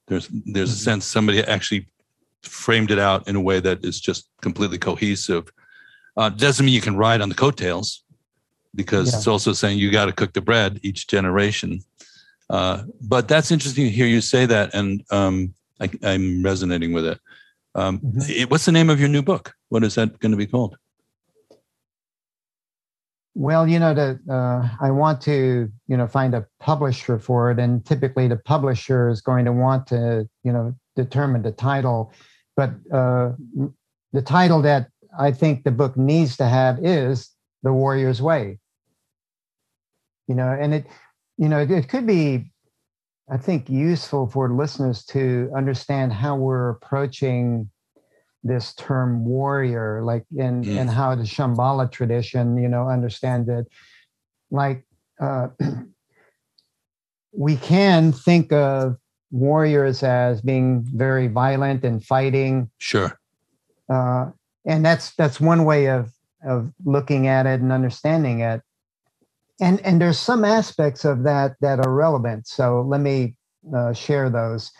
[0.08, 0.80] There's there's mm-hmm.
[0.80, 1.86] a sense somebody actually
[2.42, 5.52] framed it out in a way that is just completely cohesive.
[6.16, 8.02] Uh, doesn't mean you can ride on the coattails
[8.74, 9.18] because yeah.
[9.18, 11.80] it's also saying you got to cook the bread each generation.
[12.48, 17.06] Uh, but that's interesting to hear you say that, and um, I, am resonating with
[17.06, 17.20] it.
[17.74, 18.20] Um, mm-hmm.
[18.28, 18.50] it.
[18.50, 19.54] What's the name of your new book?
[19.68, 20.76] What is that going to be called?
[23.34, 27.60] Well, you know, the, uh, I want to, you know, find a publisher for it,
[27.60, 32.12] and typically the publisher is going to want to, you know, determine the title.
[32.56, 33.32] But uh,
[34.12, 37.30] the title that I think the book needs to have is
[37.62, 38.58] the warrior's way
[40.30, 40.86] you know and it
[41.36, 42.48] you know it, it could be
[43.28, 47.68] i think useful for listeners to understand how we're approaching
[48.44, 50.78] this term warrior like in mm.
[50.78, 53.66] and how the shambhala tradition you know understand it
[54.52, 54.86] like
[55.20, 55.48] uh,
[57.32, 58.96] we can think of
[59.32, 63.18] warriors as being very violent and fighting sure
[63.88, 64.30] uh,
[64.64, 66.12] and that's that's one way of
[66.44, 68.62] of looking at it and understanding it.
[69.60, 72.48] And and there's some aspects of that that are relevant.
[72.48, 73.34] So let me
[73.74, 74.72] uh, share those.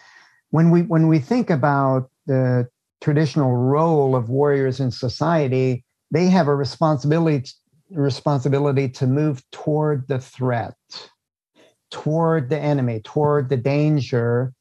[0.51, 2.69] When we when we think about the
[3.01, 7.51] traditional role of warriors in society, they have a responsibility
[7.91, 10.75] responsibility to move toward the threat,
[11.91, 14.53] toward the enemy, toward the danger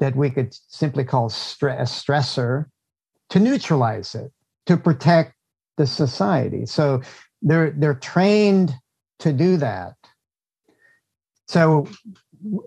[0.00, 2.66] that we could simply call a stressor,
[3.30, 4.32] to neutralize it,
[4.66, 5.34] to protect
[5.76, 6.66] the society.
[6.66, 7.02] So
[7.42, 8.74] they're they're trained
[9.20, 9.94] to do that.
[11.46, 11.86] So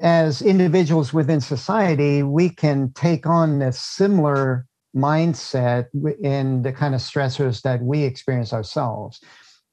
[0.02, 4.66] as individuals within society, we can take on this similar
[4.96, 5.88] mindset
[6.22, 9.20] in the kind of stressors that we experience ourselves.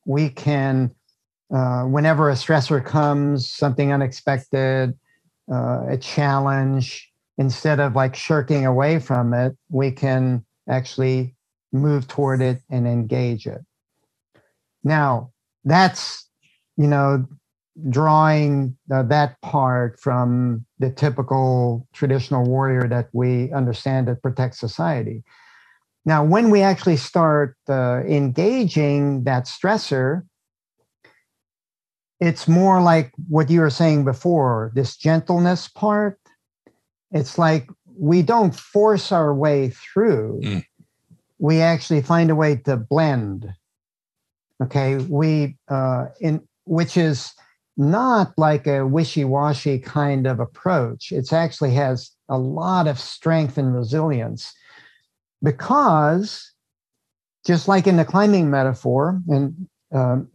[0.04, 0.92] We can,
[1.54, 4.98] uh, whenever a stressor comes, something unexpected,
[5.52, 11.36] uh, a challenge, instead of like shirking away from it, we can actually
[11.72, 13.60] move toward it and engage it.
[14.84, 15.32] Now,
[15.64, 16.28] that's,
[16.76, 17.26] you know,
[17.88, 25.22] drawing uh, that part from the typical traditional warrior that we understand that protects society.
[26.04, 30.22] Now, when we actually start uh, engaging that stressor,
[32.20, 36.18] it's more like what you were saying before this gentleness part.
[37.10, 37.68] It's like
[37.98, 40.64] we don't force our way through, mm.
[41.38, 43.52] we actually find a way to blend.
[44.62, 47.32] Okay, we, uh, in which is
[47.76, 51.10] not like a wishy-washy kind of approach.
[51.10, 54.52] It actually has a lot of strength and resilience
[55.42, 56.52] because
[57.44, 60.28] just like in the climbing metaphor, and um,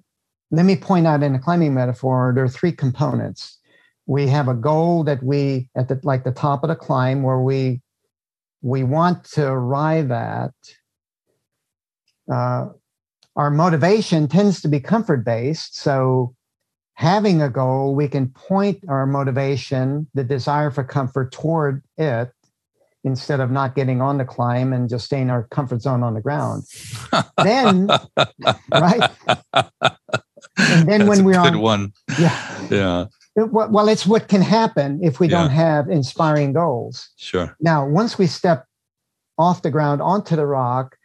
[0.51, 3.57] let me point out in the climbing metaphor, there are three components.
[4.07, 7.39] We have a goal that we at the like the top of the climb where
[7.39, 7.81] we
[8.61, 10.53] we want to arrive at.
[12.31, 12.69] Uh,
[13.37, 16.35] our motivation tends to be comfort based, so
[16.95, 22.31] having a goal, we can point our motivation, the desire for comfort toward it
[23.03, 26.15] instead of not getting on the climb and just staying in our comfort zone on
[26.15, 26.63] the ground.
[27.43, 27.87] then,
[28.71, 29.11] right?
[30.57, 31.93] And then That's when we're on, one.
[32.19, 32.67] Yeah.
[32.71, 33.05] Yeah.
[33.35, 35.41] well, it's what can happen if we yeah.
[35.41, 37.07] don't have inspiring goals.
[37.17, 37.55] Sure.
[37.61, 38.65] Now, once we step
[39.37, 40.96] off the ground onto the rock,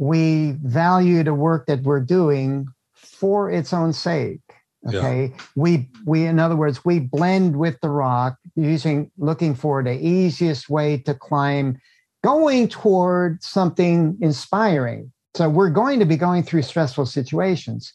[0.00, 4.40] we value the work that we're doing for its own sake
[4.88, 5.32] okay?
[5.36, 5.44] Yeah.
[5.56, 10.68] we we in other words we blend with the rock using looking for the easiest
[10.68, 11.78] way to climb
[12.22, 15.12] going toward something inspiring.
[15.34, 17.94] So we're going to be going through stressful situations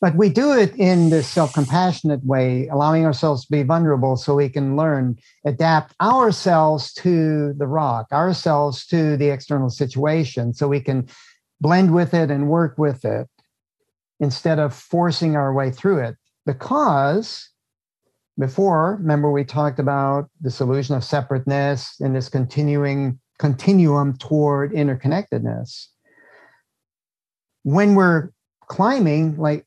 [0.00, 4.48] but we do it in this self-compassionate way allowing ourselves to be vulnerable so we
[4.48, 11.08] can learn adapt ourselves to the rock ourselves to the external situation so we can
[11.60, 13.28] blend with it and work with it
[14.20, 16.16] instead of forcing our way through it.
[16.44, 17.50] Because
[18.38, 25.88] before, remember, we talked about this illusion of separateness and this continuing continuum toward interconnectedness.
[27.64, 28.30] When we're
[28.68, 29.66] climbing, like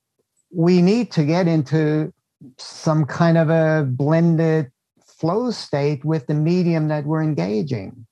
[0.52, 2.14] we need to get into
[2.58, 4.72] some kind of a blended
[5.06, 8.06] flow state with the medium that we're engaging,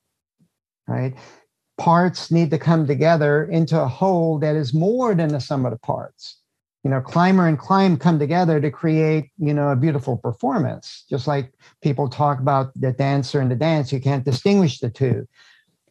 [0.87, 1.15] right?
[1.77, 5.71] parts need to come together into a whole that is more than the sum of
[5.71, 6.37] the parts.
[6.83, 11.05] You know, climber and climb come together to create, you know, a beautiful performance.
[11.09, 15.27] Just like people talk about the dancer and the dance, you can't distinguish the 2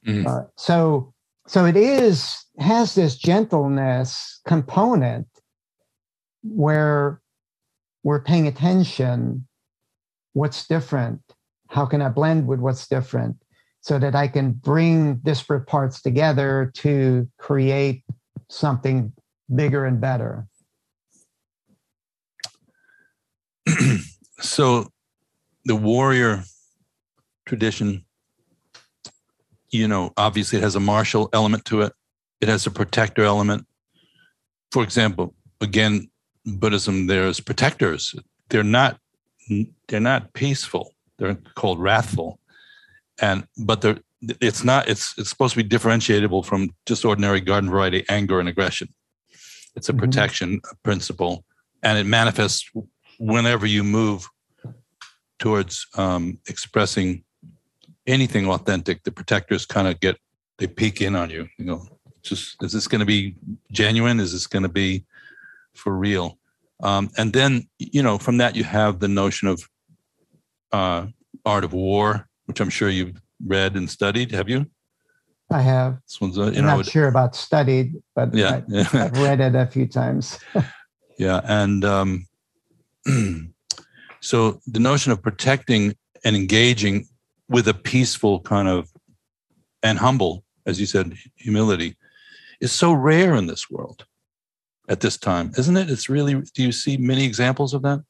[0.06, 0.26] mm-hmm.
[0.26, 1.12] uh, so,
[1.46, 5.26] so it is has this gentleness component
[6.48, 7.20] where
[8.02, 9.46] we're paying attention.
[10.32, 11.20] What's different?
[11.68, 13.36] How can I blend with what's different?
[13.86, 18.02] so that I can bring disparate parts together to create
[18.48, 19.12] something
[19.54, 20.48] bigger and better.
[24.40, 24.88] so
[25.66, 26.42] the warrior
[27.46, 28.04] tradition
[29.70, 31.92] you know obviously it has a martial element to it
[32.40, 33.66] it has a protector element
[34.72, 36.08] for example again
[36.46, 38.14] buddhism there's protectors.
[38.48, 38.98] They're not
[39.88, 40.92] they're not peaceful.
[41.18, 42.38] They're called wrathful.
[43.20, 43.98] And but they're
[44.40, 48.48] it's not it's it's supposed to be differentiable from just ordinary garden variety anger and
[48.48, 48.92] aggression.
[49.74, 50.00] It's a mm-hmm.
[50.00, 51.44] protection principle
[51.82, 52.70] and it manifests
[53.18, 54.28] whenever you move
[55.38, 57.22] towards um, expressing
[58.06, 60.16] anything authentic the protectors kind of get
[60.58, 61.48] they peek in on you.
[61.58, 61.86] You know
[62.26, 63.36] just is this going to be
[63.72, 64.20] genuine?
[64.20, 65.04] Is this going to be
[65.76, 66.38] for real
[66.82, 69.68] um, and then you know from that you have the notion of
[70.72, 71.06] uh,
[71.44, 74.32] art of war which I'm sure you've read and studied.
[74.32, 74.66] Have you?
[75.50, 75.98] I have.
[76.06, 78.80] This one's, uh, you I'm know, not sure about studied, but yeah, I.
[78.92, 80.38] I've read it a few times.
[81.18, 82.26] Yeah, and um,
[84.20, 85.96] so the notion of protecting
[86.26, 87.06] and engaging
[87.48, 88.90] with a peaceful kind of
[89.82, 91.96] and humble, as you said, humility,
[92.60, 94.04] is so rare in this world
[94.88, 95.90] at this time, isn't it?
[95.90, 96.34] It's really.
[96.54, 98.02] Do you see many examples of that?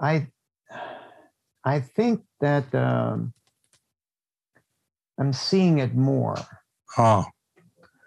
[0.00, 0.28] I
[1.64, 3.32] I think that um,
[5.18, 6.36] I'm seeing it more.
[6.96, 7.24] Oh,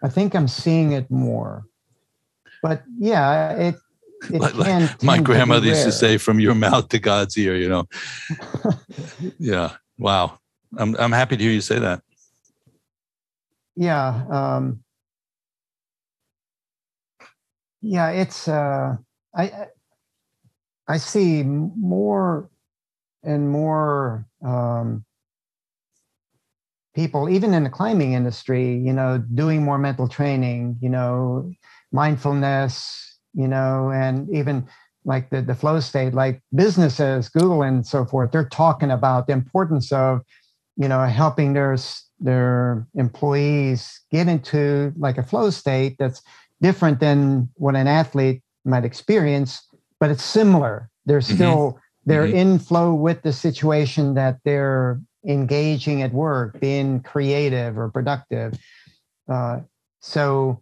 [0.01, 1.65] I think I'm seeing it more.
[2.63, 3.75] But yeah, it
[4.31, 7.69] it Like- like my grandmother used to say, "From your mouth to God's ear." You
[7.69, 7.87] know.
[9.39, 9.73] yeah.
[9.97, 10.39] Wow.
[10.77, 12.01] I'm I'm happy to hear you say that.
[13.75, 14.83] Yeah um
[17.81, 18.95] yeah it's uh
[19.35, 19.67] i
[20.87, 22.49] I- see more
[23.23, 25.05] and more um
[26.95, 31.51] people even in the climbing industry you know doing more mental training you know
[31.91, 34.67] mindfulness you know and even
[35.05, 39.33] like the, the flow state like businesses google and so forth they're talking about the
[39.33, 40.21] importance of
[40.77, 41.75] you know helping their
[42.23, 46.21] their employees get into like a flow state that's
[46.61, 49.61] different than what an athlete might experience
[49.99, 51.35] but it's similar they're Mhm.
[51.35, 52.33] still they're Mhm.
[52.33, 58.57] in flow with the situation that they're engaging at work being creative or productive
[59.29, 59.59] uh,
[59.99, 60.61] so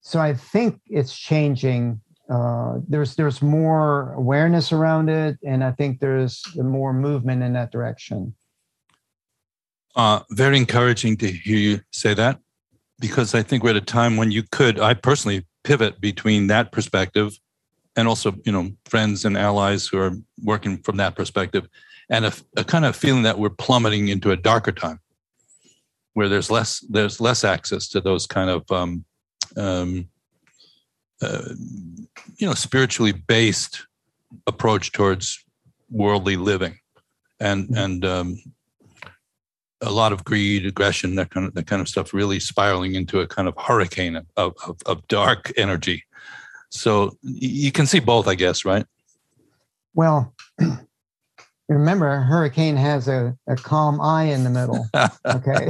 [0.00, 2.00] so i think it's changing
[2.30, 7.70] uh, there's there's more awareness around it and i think there's more movement in that
[7.72, 8.34] direction
[9.96, 12.38] Uh, very encouraging to hear you say that
[13.00, 16.70] because I think we're at a time when you could, I personally pivot between that
[16.70, 17.38] perspective
[17.96, 20.12] and also, you know, friends and allies who are
[20.44, 21.66] working from that perspective
[22.08, 25.00] and a, a kind of feeling that we're plummeting into a darker time
[26.14, 29.04] where there's less, there's less access to those kind of, um,
[29.56, 30.08] um,
[31.22, 31.48] uh,
[32.36, 33.86] you know, spiritually based
[34.46, 35.44] approach towards
[35.90, 36.78] worldly living
[37.40, 38.36] and, and, um,
[39.82, 43.20] a lot of greed, aggression, that kind of that kind of stuff, really spiraling into
[43.20, 46.04] a kind of hurricane of of, of dark energy.
[46.70, 48.86] So you can see both, I guess, right?
[49.94, 50.34] Well,
[51.68, 54.86] remember, a hurricane has a, a calm eye in the middle.
[55.26, 55.68] Okay.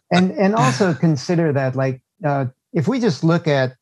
[0.10, 3.74] and and also consider that like uh, if we just look at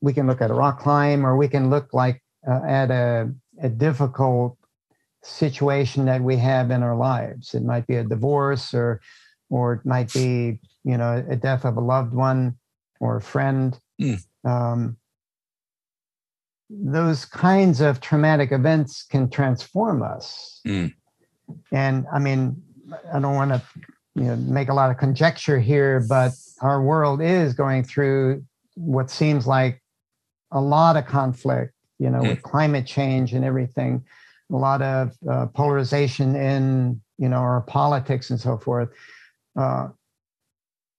[0.00, 3.32] we can look at a rock climb or we can look like uh, at a,
[3.62, 4.56] a difficult
[5.24, 7.54] situation that we have in our lives.
[7.54, 9.00] It might be a divorce or
[9.50, 12.56] or it might be you know a death of a loved one
[13.00, 13.78] or a friend.
[14.00, 14.24] Mm.
[14.44, 14.96] um,
[16.68, 20.60] those kinds of traumatic events can transform us.
[20.66, 20.92] Mm.
[21.72, 22.56] and i mean
[23.12, 23.62] i don't want to
[24.14, 28.42] you know make a lot of conjecture here but our world is going through
[28.76, 29.82] what seems like
[30.52, 34.02] a lot of conflict you know with climate change and everything
[34.52, 38.88] a lot of uh, polarization in you know our politics and so forth
[39.58, 39.88] uh,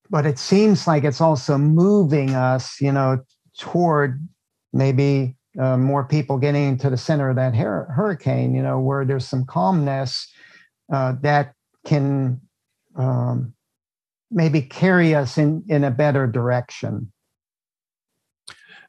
[0.08, 3.18] but it seems like it's also moving us you know
[3.58, 4.26] toward
[4.72, 9.04] maybe uh, more people getting into the center of that hur- hurricane you know where
[9.04, 10.32] there's some calmness
[10.92, 12.40] uh, that can
[12.96, 13.52] um,
[14.30, 17.12] maybe carry us in in a better direction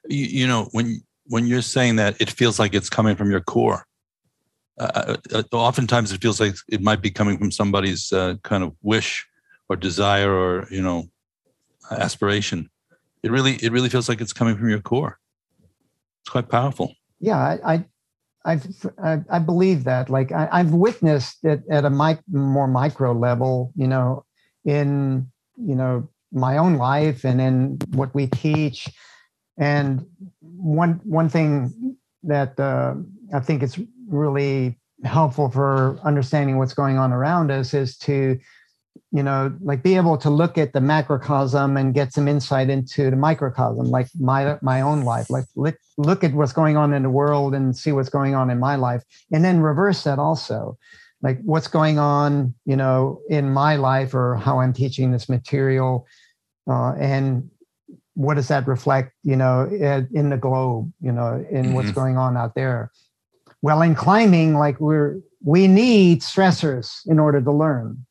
[0.08, 3.40] you, you know, when when you're saying that, it feels like it's coming from your
[3.40, 3.86] core.
[4.78, 8.74] Uh, uh, oftentimes, it feels like it might be coming from somebody's uh, kind of
[8.82, 9.26] wish
[9.68, 11.08] or desire or you know
[11.90, 12.70] aspiration.
[13.22, 15.18] It really, it really feels like it's coming from your core.
[16.22, 16.94] It's quite powerful.
[17.20, 17.84] yeah i, I
[18.48, 18.66] I've,
[19.30, 23.86] I, believe that like I, I've witnessed it at a mic, more micro level, you
[23.86, 24.24] know,
[24.64, 28.88] in, you know, my own life and in what we teach.
[29.58, 30.06] And
[30.40, 32.94] one, one thing that uh,
[33.34, 38.38] I think is really helpful for understanding what's going on around us is to,
[39.12, 43.10] you know, like be able to look at the macrocosm and get some insight into
[43.10, 45.30] the microcosm, like my my own life.
[45.30, 48.50] Like look, look at what's going on in the world and see what's going on
[48.50, 50.76] in my life, and then reverse that also,
[51.22, 56.06] like what's going on, you know, in my life or how I'm teaching this material,
[56.68, 57.50] uh, and
[58.14, 59.64] what does that reflect, you know,
[60.12, 61.94] in the globe, you know, in what's Mhm.
[61.94, 62.90] going on out there.
[63.62, 68.06] Well, in climbing, like we're we need stressors in order to learn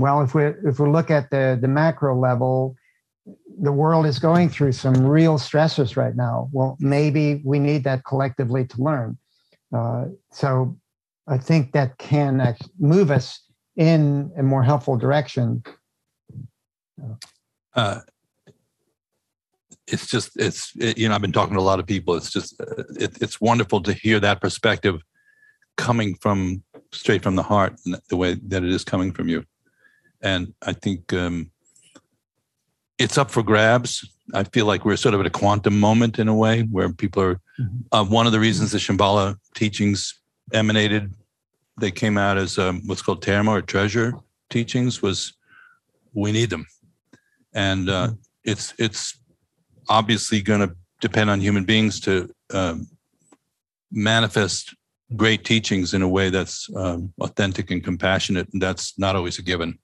[0.00, 2.74] well, if we if we look at the the macro level,
[3.60, 6.48] the world is going through some real stressors right now.
[6.52, 9.18] Well, maybe we need that collectively to learn.
[9.74, 10.76] Uh, so
[11.28, 13.42] I think that can move us
[13.76, 15.62] in a more helpful direction.
[17.74, 18.00] Uh,
[19.92, 22.14] it's just it's it, you know I've been talking to a lot of people.
[22.14, 25.00] It's just uh, it, it's wonderful to hear that perspective
[25.76, 26.62] coming from
[26.92, 27.74] straight from the heart,
[28.08, 29.44] the way that it is coming from you.
[30.20, 31.50] And I think um,
[32.98, 34.06] it's up for grabs.
[34.34, 37.22] I feel like we're sort of at a quantum moment in a way where people
[37.22, 37.40] are.
[37.58, 37.78] Mm-hmm.
[37.92, 40.20] Uh, one of the reasons the Shambhala teachings
[40.52, 41.14] emanated,
[41.80, 44.14] they came out as um, what's called Terma or treasure
[44.50, 45.02] teachings.
[45.02, 45.32] Was
[46.12, 46.66] we need them,
[47.54, 48.14] and uh, mm-hmm.
[48.44, 49.19] it's it's
[49.90, 52.86] obviously going to depend on human beings to um,
[53.90, 54.74] manifest
[55.16, 59.42] great teachings in a way that's um, authentic and compassionate, and that's not always a
[59.42, 59.78] given.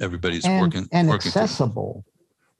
[0.00, 2.04] Everybody's and, working and working accessible.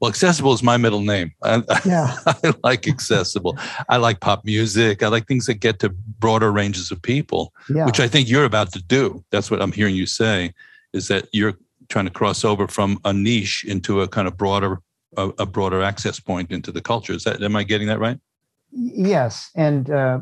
[0.00, 1.32] Well, accessible is my middle name.
[1.42, 2.16] I, yeah.
[2.26, 3.58] I like accessible.
[3.88, 5.02] I like pop music.
[5.02, 7.84] I like things that get to broader ranges of people, yeah.
[7.84, 9.22] which I think you're about to do.
[9.30, 10.54] That's what I'm hearing you say.
[10.94, 11.54] Is that you're
[11.88, 14.80] trying to cross over from a niche into a kind of broader,
[15.16, 17.12] a, a broader access point into the culture.
[17.12, 18.18] Is that am I getting that right?
[18.72, 20.20] Yes, and uh,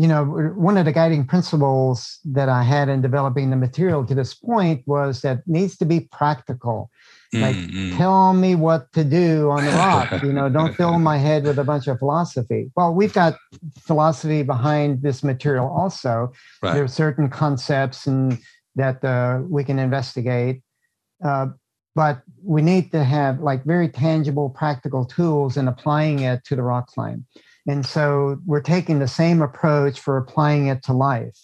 [0.00, 4.14] you know, one of the guiding principles that I had in developing the material to
[4.14, 6.90] this point was that needs to be practical.
[7.34, 7.98] Like, mm-hmm.
[7.98, 10.22] tell me what to do on the rock.
[10.22, 12.70] you know, don't fill my head with a bunch of philosophy.
[12.74, 13.36] Well, we've got
[13.78, 16.32] philosophy behind this material also.
[16.62, 16.72] Right.
[16.72, 18.38] There are certain concepts and
[18.76, 20.62] that uh, we can investigate,
[21.22, 21.48] uh,
[21.94, 26.62] but we need to have like very tangible, practical tools and applying it to the
[26.62, 27.26] rock climb.
[27.66, 31.38] And so we're taking the same approach for applying it to life.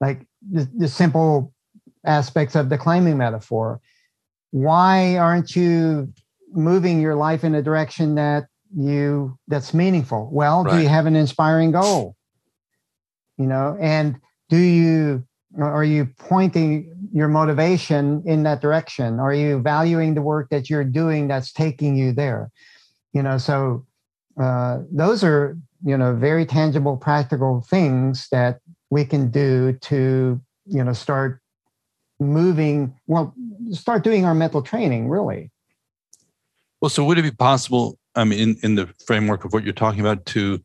[0.00, 1.52] Like the, the simple
[2.04, 3.80] aspects of the climbing metaphor.
[4.50, 6.12] Why aren't you
[6.52, 8.44] moving your life in a direction that
[8.76, 10.28] you that's meaningful?
[10.32, 10.76] Well, right.
[10.76, 12.16] do you have an inspiring goal?
[13.38, 14.16] You know, and
[14.48, 15.26] do you
[15.58, 19.20] are you pointing your motivation in that direction?
[19.20, 22.50] Are you valuing the work that you're doing that's taking you there?
[23.12, 23.86] You know, so
[24.40, 30.82] uh, those are you know very tangible practical things that we can do to you
[30.82, 31.40] know start
[32.18, 33.34] moving well
[33.70, 35.50] start doing our mental training really
[36.80, 39.72] well so would it be possible i mean in, in the framework of what you're
[39.72, 40.62] talking about to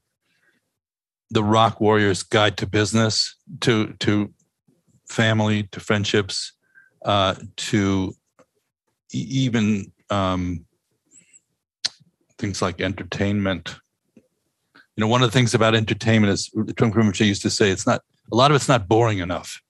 [1.32, 4.32] the rock warriors guide to business to to
[5.10, 6.54] family to friendships
[7.06, 8.14] uh, to
[9.12, 10.66] even um,
[12.38, 13.76] things like entertainment.
[14.16, 17.88] You know, one of the things about entertainment is Trungpa Rinpoche used to say it's
[17.88, 18.02] not
[18.32, 19.62] a lot of it's not boring enough.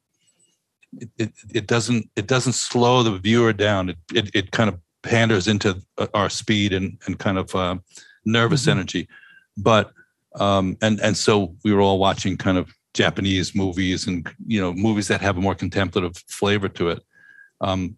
[0.99, 3.89] It, it, it doesn't it doesn't slow the viewer down.
[3.89, 7.77] It it, it kind of panders into uh, our speed and and kind of uh,
[8.25, 8.71] nervous mm-hmm.
[8.71, 9.07] energy.
[9.55, 9.91] But
[10.35, 14.73] um, and and so we were all watching kind of Japanese movies and you know
[14.73, 17.03] movies that have a more contemplative flavor to it.
[17.61, 17.97] Um,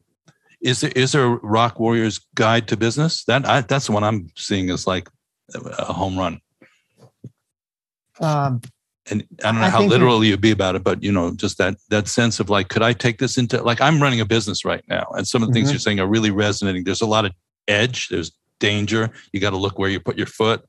[0.62, 3.24] is there is there a Rock Warriors Guide to Business?
[3.26, 5.10] That I, that's the one I'm seeing as like
[5.56, 6.39] a home run.
[8.20, 8.62] Um,
[9.10, 11.58] and I don't know I how literal you'd be about it, but you know, just
[11.58, 14.64] that that sense of like, could I take this into like I'm running a business
[14.64, 15.66] right now, and some of the mm-hmm.
[15.66, 16.84] things you're saying are really resonating.
[16.84, 17.32] There's a lot of
[17.68, 18.10] edge.
[18.10, 19.12] There's danger.
[19.34, 20.64] You got to look where you put your foot.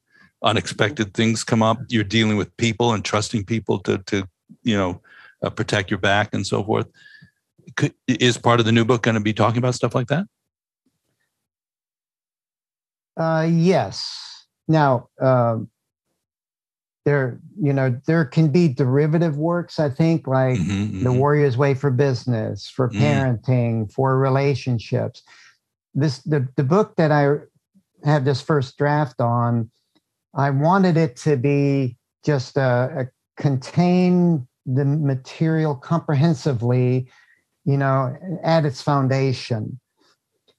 [0.44, 1.78] Unexpected things come up.
[1.88, 4.28] You're dealing with people and trusting people to to
[4.62, 5.00] you know
[5.42, 6.86] uh, protect your back and so forth
[7.76, 10.26] could, is part of the new book going to be talking about stuff like that?
[13.16, 14.46] Uh, yes.
[14.68, 15.68] Now, um,
[17.04, 19.80] there, you know, there can be derivative works.
[19.80, 21.04] I think, like mm-hmm, mm-hmm.
[21.04, 23.02] the Warrior's Way for business, for mm-hmm.
[23.02, 23.92] parenting, mm.
[23.92, 25.22] for relationships.
[25.94, 27.38] This the the book that I
[28.04, 29.70] have this first draft on.
[30.34, 37.08] I wanted it to be just a, a contain the material comprehensively
[37.64, 39.78] you know, at its foundation.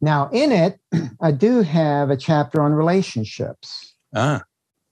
[0.01, 0.79] Now, in it,
[1.21, 3.95] I do have a chapter on relationships.
[4.15, 4.41] Ah.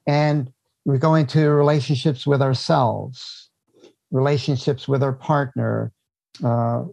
[0.07, 0.51] And
[0.85, 3.49] we go into relationships with ourselves,
[4.09, 5.91] relationships with our partner,
[6.43, 6.85] uh,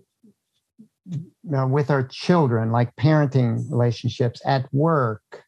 [1.43, 5.45] with our children, like parenting relationships at work,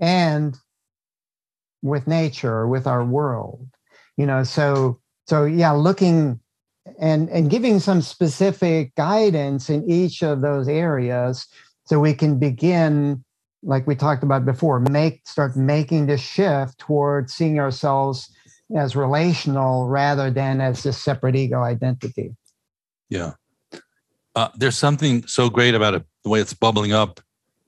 [0.00, 0.56] and
[1.82, 3.66] with nature, with our world.
[4.16, 6.40] You know, so so yeah, looking
[6.98, 11.46] and and giving some specific guidance in each of those areas
[11.84, 13.24] so we can begin
[13.62, 18.30] like we talked about before make start making the shift toward seeing ourselves
[18.76, 22.34] as relational rather than as this separate ego identity
[23.08, 23.32] yeah
[24.36, 27.20] uh, there's something so great about it the way it's bubbling up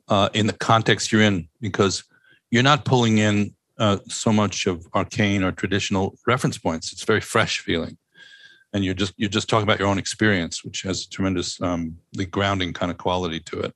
[0.09, 2.05] uh, in the context you're in because
[2.51, 6.93] you're not pulling in uh, so much of arcane or traditional reference points.
[6.93, 7.97] It's very fresh feeling,
[8.73, 11.97] and you're just you're just talking about your own experience, which has a tremendous um,
[12.13, 13.75] the grounding kind of quality to it.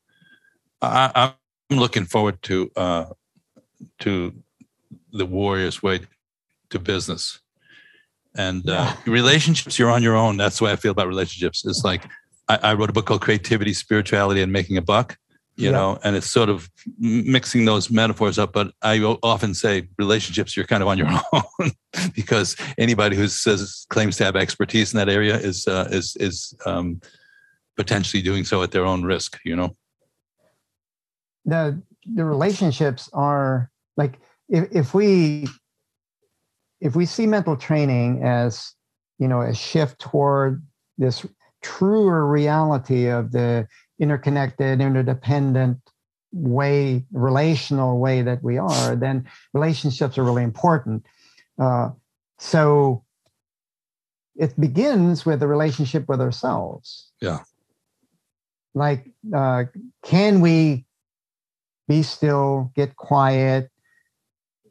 [0.83, 1.33] I,
[1.71, 3.07] am looking forward to uh,
[4.01, 4.35] to
[5.13, 6.01] the warrior's way
[6.71, 7.41] to business
[8.37, 9.79] and uh, relationships.
[9.79, 10.37] You're on your own.
[10.37, 11.65] That's the way I feel about relationships.
[11.65, 12.05] It's like
[12.49, 15.17] I, I wrote a book called Creativity, Spirituality, and Making a Buck
[15.57, 15.73] you yeah.
[15.73, 18.53] know, and it's sort of mixing those metaphors up.
[18.53, 21.71] But I often say relationships, you're kind of on your own
[22.15, 26.55] because anybody who says claims to have expertise in that area is uh, is is
[26.67, 27.01] um,
[27.77, 29.39] potentially doing so at their own risk.
[29.45, 29.77] You know,
[31.47, 31.81] the
[32.15, 35.49] the relationships are like if if we
[36.83, 38.75] if we see mental training as
[39.19, 40.63] you know a shift toward
[40.99, 41.25] this
[41.63, 43.67] truer reality of the
[43.99, 45.79] interconnected, interdependent
[46.33, 51.05] way, relational way that we are, then relationships are really important.
[51.59, 51.91] Uh,
[52.39, 53.03] so
[54.35, 57.11] it begins with a relationship with ourselves.
[57.21, 57.41] Yeah.
[58.75, 59.65] Like, uh,
[60.05, 60.85] can we
[61.89, 63.71] be still, get quiet,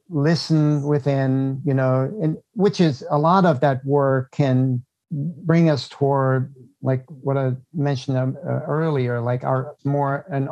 [0.09, 5.88] listen within, you know, and which is a lot of that work can bring us
[5.88, 10.49] toward like what I mentioned um, uh, earlier, like our more an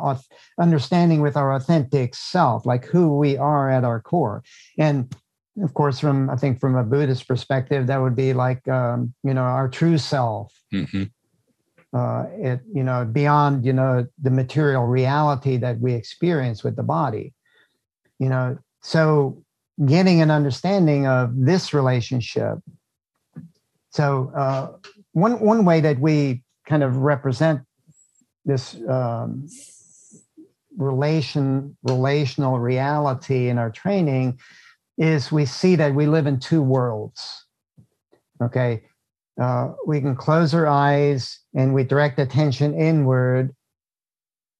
[0.58, 4.42] understanding with our authentic self, like who we are at our core.
[4.78, 5.14] And
[5.62, 9.34] of course, from I think from a Buddhist perspective, that would be like um, you
[9.34, 10.52] know our true self.
[10.72, 11.04] Mm-hmm.
[11.96, 16.82] Uh, it you know beyond you know the material reality that we experience with the
[16.82, 17.32] body.
[18.18, 19.42] You know, so
[19.84, 22.58] getting an understanding of this relationship.
[23.90, 24.72] So uh,
[25.14, 27.62] one one way that we kind of represent
[28.44, 29.48] this um,
[30.76, 34.38] relation relational reality in our training
[34.98, 37.46] is we see that we live in two worlds.
[38.42, 38.82] Okay?
[39.40, 43.54] Uh, we can close our eyes and we direct attention inward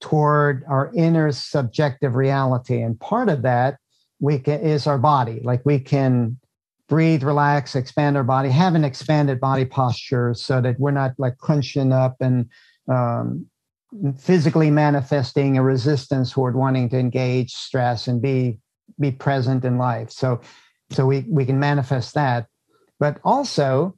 [0.00, 2.82] toward our inner subjective reality.
[2.82, 3.78] And part of that
[4.20, 5.40] we can is our body.
[5.42, 6.38] Like we can
[6.88, 11.38] breathe, relax, expand our body, have an expanded body posture so that we're not like
[11.38, 12.48] crunching up and
[12.88, 13.46] um,
[14.18, 18.58] physically manifesting a resistance toward wanting to engage stress and be
[19.00, 20.10] be present in life.
[20.10, 20.40] So
[20.90, 22.46] so we we can manifest that,
[23.00, 23.96] but also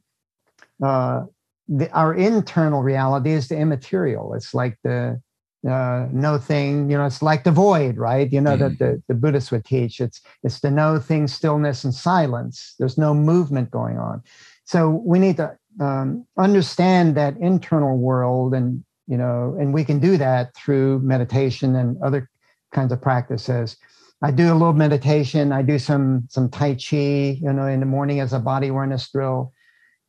[0.83, 1.23] uh,
[1.69, 4.35] the, our internal reality is the immaterial.
[4.35, 5.21] It's like the
[5.67, 8.33] uh, no thing, you know, it's like the void, right?
[8.33, 10.01] You know, mm that the, the Buddhists would teach.
[10.01, 12.75] It's it's the no thing, stillness, and silence.
[12.79, 14.23] There's no movement going on.
[14.65, 19.99] So we need to um, understand that internal world, and you know, and we can
[19.99, 22.31] do that through meditation and other
[22.73, 23.77] kinds of practices.
[24.23, 25.53] I do a little meditation.
[25.53, 29.11] I do some some Tai Chi, you know, in the morning as a body awareness
[29.11, 29.53] drill.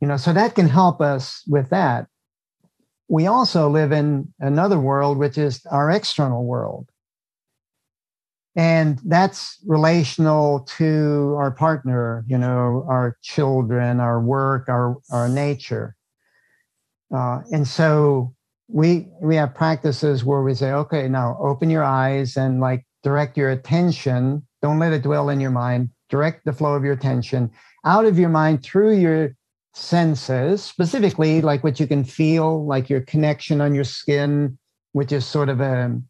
[0.02, 2.08] You know, so that can help us with that
[3.08, 6.90] we also live in another world, which is our external world.
[8.56, 15.96] And that's relational to our partner, you know, our children, our work, our, our nature.
[17.16, 18.34] Uh, and so
[18.68, 23.38] we we have practices where we say, okay, now open your eyes and like direct
[23.38, 24.46] your attention.
[24.62, 25.90] Don't let it dwell in your mind.
[26.10, 27.52] Direct the flow of your attention
[27.86, 29.36] out of your mind through your
[29.78, 34.58] senses, specifically like what you can feel, like your connection on your skin,
[34.94, 36.02] which is sort of a,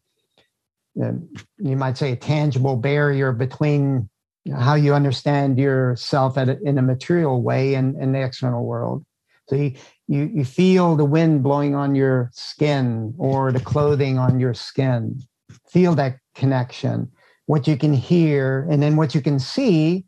[1.00, 1.14] a
[1.58, 4.08] you might say, a tangible barrier between
[4.56, 9.04] how you understand yourself a, in a material way and, and the external world.
[9.48, 9.74] So you,
[10.08, 15.20] you, you feel the wind blowing on your skin or the clothing on your skin.
[15.68, 17.10] Feel that connection.
[17.46, 20.04] What you can hear, and then what you can see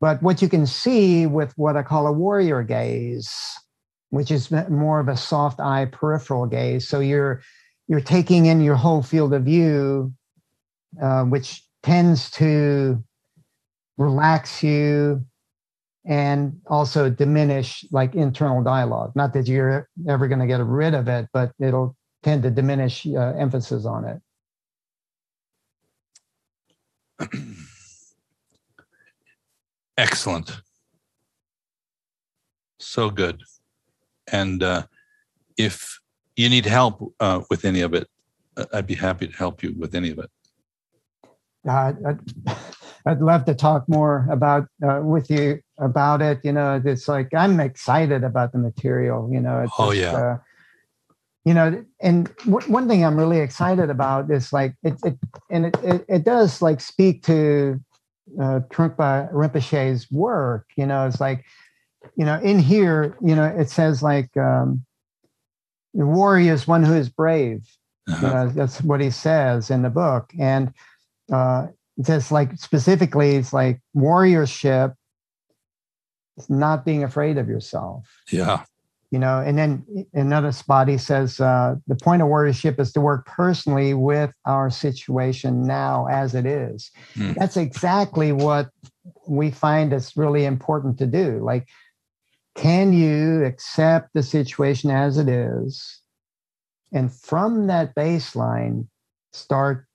[0.00, 3.30] but what you can see with what I call a warrior gaze,
[4.10, 6.88] which is more of a soft eye peripheral gaze.
[6.88, 7.42] So you're
[7.88, 10.12] you're taking in your whole field of view,
[11.02, 13.02] uh, which tends to
[13.96, 15.24] relax you
[16.04, 19.12] and also diminish like internal dialogue.
[19.14, 23.06] Not that you're ever going to get rid of it, but it'll tend to diminish
[23.06, 24.20] uh, emphasis on
[27.20, 27.28] it.
[29.98, 30.62] Excellent.
[32.78, 33.42] So good.
[34.30, 34.84] And uh,
[35.56, 35.98] if
[36.36, 38.08] you need help uh, with any of it,
[38.56, 40.30] uh, I'd be happy to help you with any of it.
[41.68, 42.20] Uh, I'd,
[43.06, 46.38] I'd love to talk more about uh, with you about it.
[46.44, 49.28] You know, it's like I'm excited about the material.
[49.32, 50.12] You know, it's oh just, yeah.
[50.12, 50.38] Uh,
[51.44, 55.18] you know, and w- one thing I'm really excited about is like it, it
[55.50, 57.80] and it, it, it does like speak to
[58.40, 60.66] uh, Trungpa Rinpoche's work.
[60.76, 61.44] You know, it's like,
[62.16, 64.84] you know, in here, you know, it says like um,
[65.94, 67.66] the warrior is one who is brave.
[68.08, 68.26] Uh-huh.
[68.26, 70.72] You know, that's what he says in the book, and
[71.30, 71.66] uh,
[71.98, 74.94] it says like specifically, it's like warriorship
[76.38, 78.06] is not being afraid of yourself.
[78.30, 78.64] Yeah
[79.10, 83.00] you know and then another spot he says uh, the point of warriorship is to
[83.00, 86.90] work personally with our situation now as it is.
[87.16, 87.34] Mm.
[87.34, 88.70] that's exactly what
[89.26, 91.40] we find is really important to do.
[91.42, 91.68] Like
[92.54, 96.00] can you accept the situation as it is
[96.92, 98.86] and from that baseline
[99.32, 99.86] start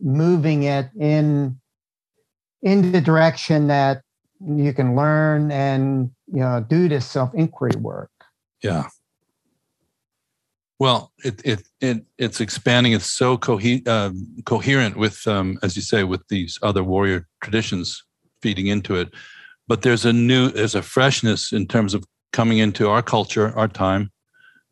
[0.00, 1.58] moving it in
[2.62, 4.02] in the direction that
[4.40, 8.10] you can learn and you know do this self inquiry work
[8.62, 8.88] yeah.
[10.78, 12.92] Well, it it, it it's expanding.
[12.92, 14.12] It's so cohe- uh,
[14.44, 18.04] coherent with, um, as you say, with these other warrior traditions
[18.42, 19.12] feeding into it.
[19.66, 23.66] But there's a new, there's a freshness in terms of coming into our culture, our
[23.68, 24.12] time,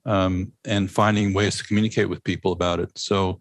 [0.05, 2.97] um, and finding ways to communicate with people about it.
[2.97, 3.41] So,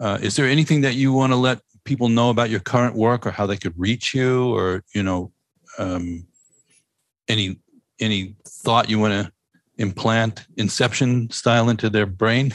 [0.00, 3.26] uh, is there anything that you want to let people know about your current work,
[3.26, 5.32] or how they could reach you, or you know,
[5.78, 6.26] um,
[7.28, 7.60] any
[8.00, 9.32] any thought you want to
[9.80, 12.52] implant Inception style into their brain?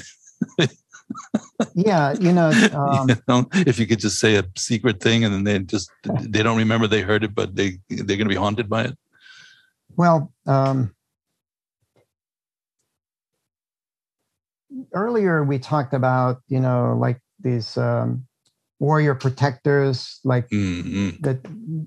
[1.76, 5.34] yeah, you know, um, you know, if you could just say a secret thing and
[5.34, 8.36] then they just they don't remember they heard it, but they they're going to be
[8.36, 8.97] haunted by it.
[9.97, 10.93] Well, um,
[14.93, 18.26] earlier we talked about you know like these um,
[18.80, 21.21] warrior protectors, like mm-hmm.
[21.21, 21.39] that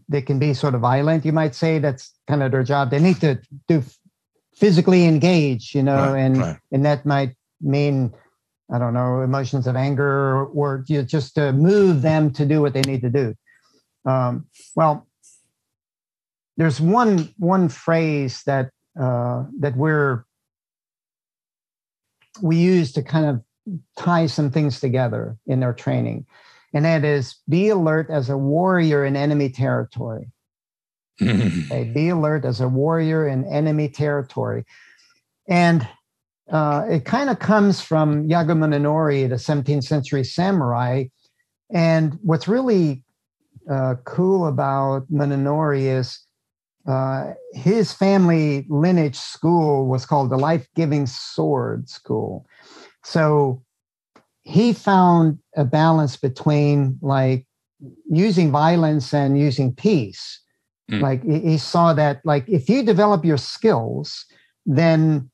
[0.08, 1.24] they can be sort of violent.
[1.24, 2.90] You might say that's kind of their job.
[2.90, 3.82] They need to do
[4.58, 6.58] physically engaged, you know, right, and right.
[6.72, 8.12] and that might mean
[8.72, 12.60] I don't know emotions of anger or you know, just to move them to do
[12.60, 13.34] what they need to do.
[14.04, 15.06] Um, well,
[16.56, 20.24] there's one one phrase that uh, that we're
[22.42, 26.26] we use to kind of tie some things together in our training,
[26.74, 30.30] and that is be alert as a warrior in enemy territory.
[31.22, 34.64] Okay, be alert as a warrior in enemy territory.
[35.48, 35.86] And
[36.50, 41.04] uh, it kind of comes from Yagyu Munenori, the 17th century samurai.
[41.72, 43.02] And what's really
[43.70, 46.20] uh, cool about Munenori is
[46.86, 52.46] uh, his family lineage school was called the Life Giving Sword School.
[53.04, 53.62] So
[54.42, 57.46] he found a balance between like
[58.10, 60.40] using violence and using peace.
[60.90, 61.00] Mm.
[61.00, 64.24] Like he saw that like if you develop your skills,
[64.64, 65.30] then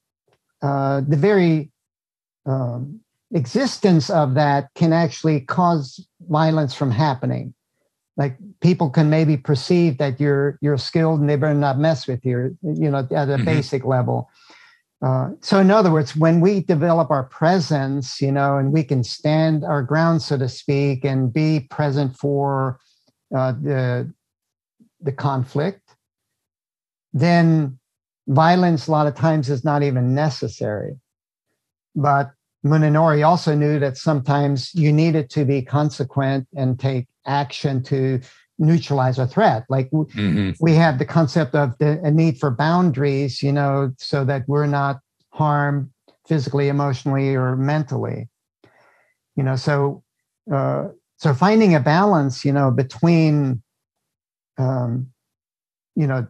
[0.62, 1.70] uh, the very
[2.46, 3.00] um,
[3.32, 7.54] existence of that can actually cause violence from happening.
[8.16, 12.24] Like people can maybe perceive that you're you're skilled and they better not mess with
[12.24, 12.56] you.
[12.62, 13.44] You know, at a mm-hmm.
[13.44, 14.30] basic level.
[15.04, 19.04] Uh, so, in other words, when we develop our presence, you know, and we can
[19.04, 22.80] stand our ground, so to speak, and be present for
[23.36, 24.10] uh, the
[25.04, 25.94] the conflict,
[27.12, 27.78] then
[28.26, 30.98] violence a lot of times is not even necessary.
[31.94, 32.32] But
[32.64, 38.20] Munenori also knew that sometimes you needed to be consequent and take action to
[38.58, 39.64] neutralize a threat.
[39.68, 40.52] Like mm-hmm.
[40.60, 44.66] we have the concept of the a need for boundaries, you know, so that we're
[44.66, 45.00] not
[45.30, 45.90] harmed
[46.26, 48.28] physically, emotionally, or mentally.
[49.36, 50.02] You know, so
[50.52, 53.62] uh, so finding a balance, you know, between
[54.58, 55.08] um,
[55.94, 56.26] you know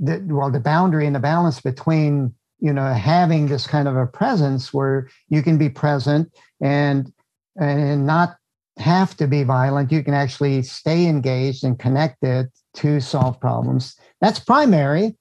[0.00, 4.06] the well the boundary and the balance between you know having this kind of a
[4.06, 7.12] presence where you can be present and
[7.56, 8.36] and not
[8.78, 9.92] have to be violent.
[9.92, 13.96] You can actually stay engaged and connected to solve problems.
[14.20, 15.16] That's primary.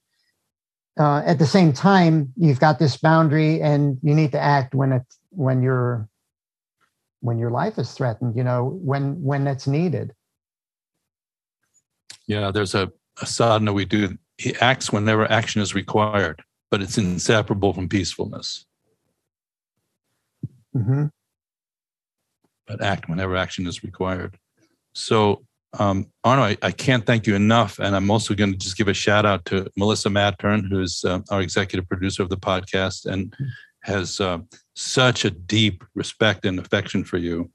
[0.99, 4.91] Uh, at the same time you've got this boundary and you need to act when
[4.91, 5.01] it
[5.31, 6.07] when your
[7.21, 10.13] when your life is threatened you know when when that's needed
[12.27, 12.91] yeah there's a,
[13.21, 18.65] a sadhana we do he acts whenever action is required, but it's inseparable from peacefulness.
[20.75, 21.05] Mm-hmm.
[22.67, 24.37] But act whenever action is required.
[24.93, 25.43] So,
[25.79, 27.79] um, Arno, I, I, can't thank you enough.
[27.79, 31.19] And I'm also going to just give a shout out to Melissa Mattern, who's uh,
[31.31, 33.35] our executive producer of the podcast and
[33.83, 34.39] has uh,
[34.75, 37.51] such a deep respect and affection for you.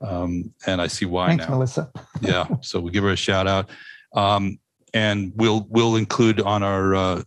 [0.00, 1.54] Um, and I see why Thanks, now.
[1.54, 1.90] Melissa.
[2.20, 2.46] yeah.
[2.62, 3.70] So we give her a shout out.
[4.14, 4.58] Um,
[4.94, 7.22] and we'll we'll include on our uh,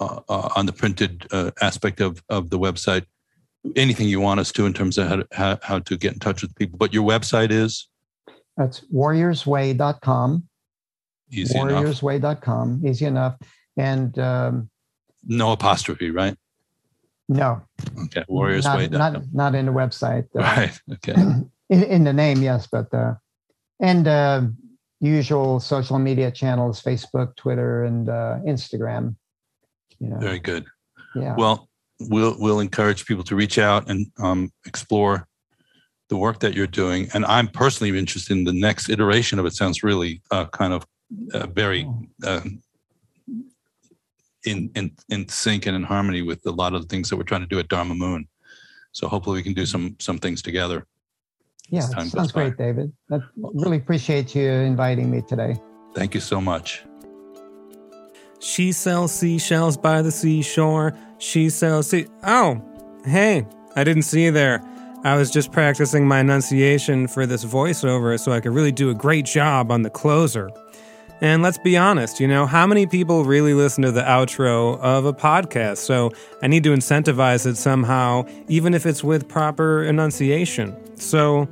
[0.00, 3.04] uh, uh, on the printed uh, aspect of of the website
[3.76, 6.18] anything you want us to in terms of how to, how, how to get in
[6.18, 6.76] touch with people.
[6.78, 7.88] But your website is
[8.56, 10.44] That's warriorsway.com.
[11.32, 11.84] easy enough.
[11.84, 12.82] warriorsway.com.
[12.86, 13.36] Easy enough.
[13.76, 14.68] And um,
[15.24, 16.36] No apostrophe, right?
[17.26, 17.62] no,
[18.04, 18.90] Okay, not, warriorsway.
[18.90, 20.26] not, not in the website.
[20.36, 20.78] Uh, Right.
[20.92, 21.14] Okay.
[21.70, 23.14] in, in the name, yes, but uh,
[23.80, 24.42] and uh,
[25.04, 29.16] usual social media channels: Facebook, Twitter, and uh, Instagram.
[30.00, 30.64] You know, Very good.
[31.14, 31.34] yeah.
[31.36, 31.68] Well,
[32.00, 35.26] we'll we'll encourage people to reach out and um, explore
[36.08, 37.08] the work that you're doing.
[37.14, 39.54] And I'm personally interested in the next iteration of it.
[39.54, 40.84] Sounds really uh, kind of
[41.32, 42.06] uh, very Oh.
[42.26, 42.40] uh,
[44.44, 47.22] in in in sync and in harmony with a lot of the things that we're
[47.22, 48.28] trying to do at Dharma Moon.
[48.92, 50.86] So hopefully we can do some some things together.
[51.70, 52.50] Yeah, time sounds goes by.
[52.50, 52.92] great, David.
[53.10, 55.56] I really appreciate you inviting me today.
[55.94, 56.84] Thank you so much.
[58.40, 60.96] She sells seashells by the seashore.
[61.18, 62.06] She sells sea.
[62.24, 62.62] Oh,
[63.04, 64.62] hey, I didn't see you there.
[65.04, 68.94] I was just practicing my enunciation for this voiceover so I could really do a
[68.94, 70.50] great job on the closer.
[71.20, 75.04] And let's be honest, you know, how many people really listen to the outro of
[75.04, 75.78] a podcast?
[75.78, 76.12] So
[76.42, 80.76] I need to incentivize it somehow, even if it's with proper enunciation.
[80.96, 81.48] So,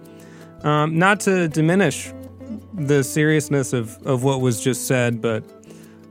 [0.62, 2.12] um, not to diminish
[2.74, 5.44] the seriousness of, of what was just said, but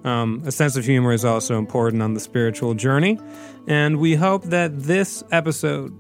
[0.04, 3.20] um, a sense of humor is also important on the spiritual journey.
[3.68, 5.96] And we hope that this episode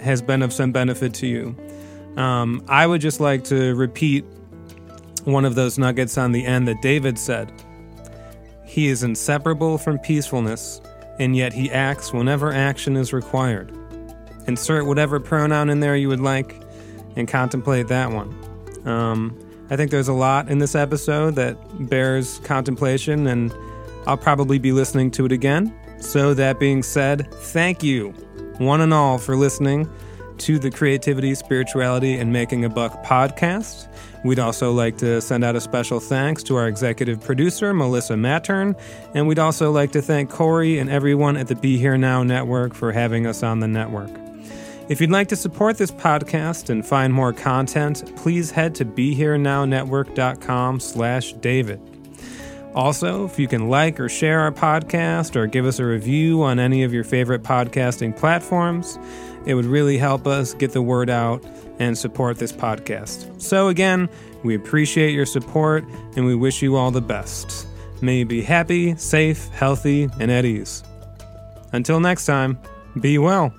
[0.00, 1.56] has been of some benefit to you.
[2.16, 4.24] Um, I would just like to repeat
[5.24, 7.52] one of those nuggets on the end that David said.
[8.64, 10.80] He is inseparable from peacefulness,
[11.18, 13.76] and yet he acts whenever action is required.
[14.46, 16.60] Insert whatever pronoun in there you would like
[17.16, 18.34] and contemplate that one.
[18.84, 19.38] Um,
[19.70, 21.56] I think there's a lot in this episode that
[21.88, 23.52] bears contemplation, and
[24.06, 25.74] I'll probably be listening to it again.
[26.00, 28.10] So, that being said, thank you,
[28.58, 29.88] one and all, for listening
[30.38, 33.86] to the Creativity, Spirituality, and Making a Buck podcast.
[34.24, 38.78] We'd also like to send out a special thanks to our executive producer, Melissa Mattern,
[39.14, 42.74] and we'd also like to thank Corey and everyone at the Be Here Now Network
[42.74, 44.10] for having us on the network.
[44.88, 50.80] If you'd like to support this podcast and find more content, please head to BeHereNowNetwork.com
[50.80, 51.80] slash David.
[52.74, 56.58] Also, if you can like or share our podcast or give us a review on
[56.58, 58.98] any of your favorite podcasting platforms,
[59.46, 61.44] it would really help us get the word out
[61.78, 63.40] and support this podcast.
[63.40, 64.08] So, again,
[64.44, 65.84] we appreciate your support
[66.16, 67.66] and we wish you all the best.
[68.00, 70.82] May you be happy, safe, healthy, and at ease.
[71.72, 72.58] Until next time,
[73.00, 73.54] be well.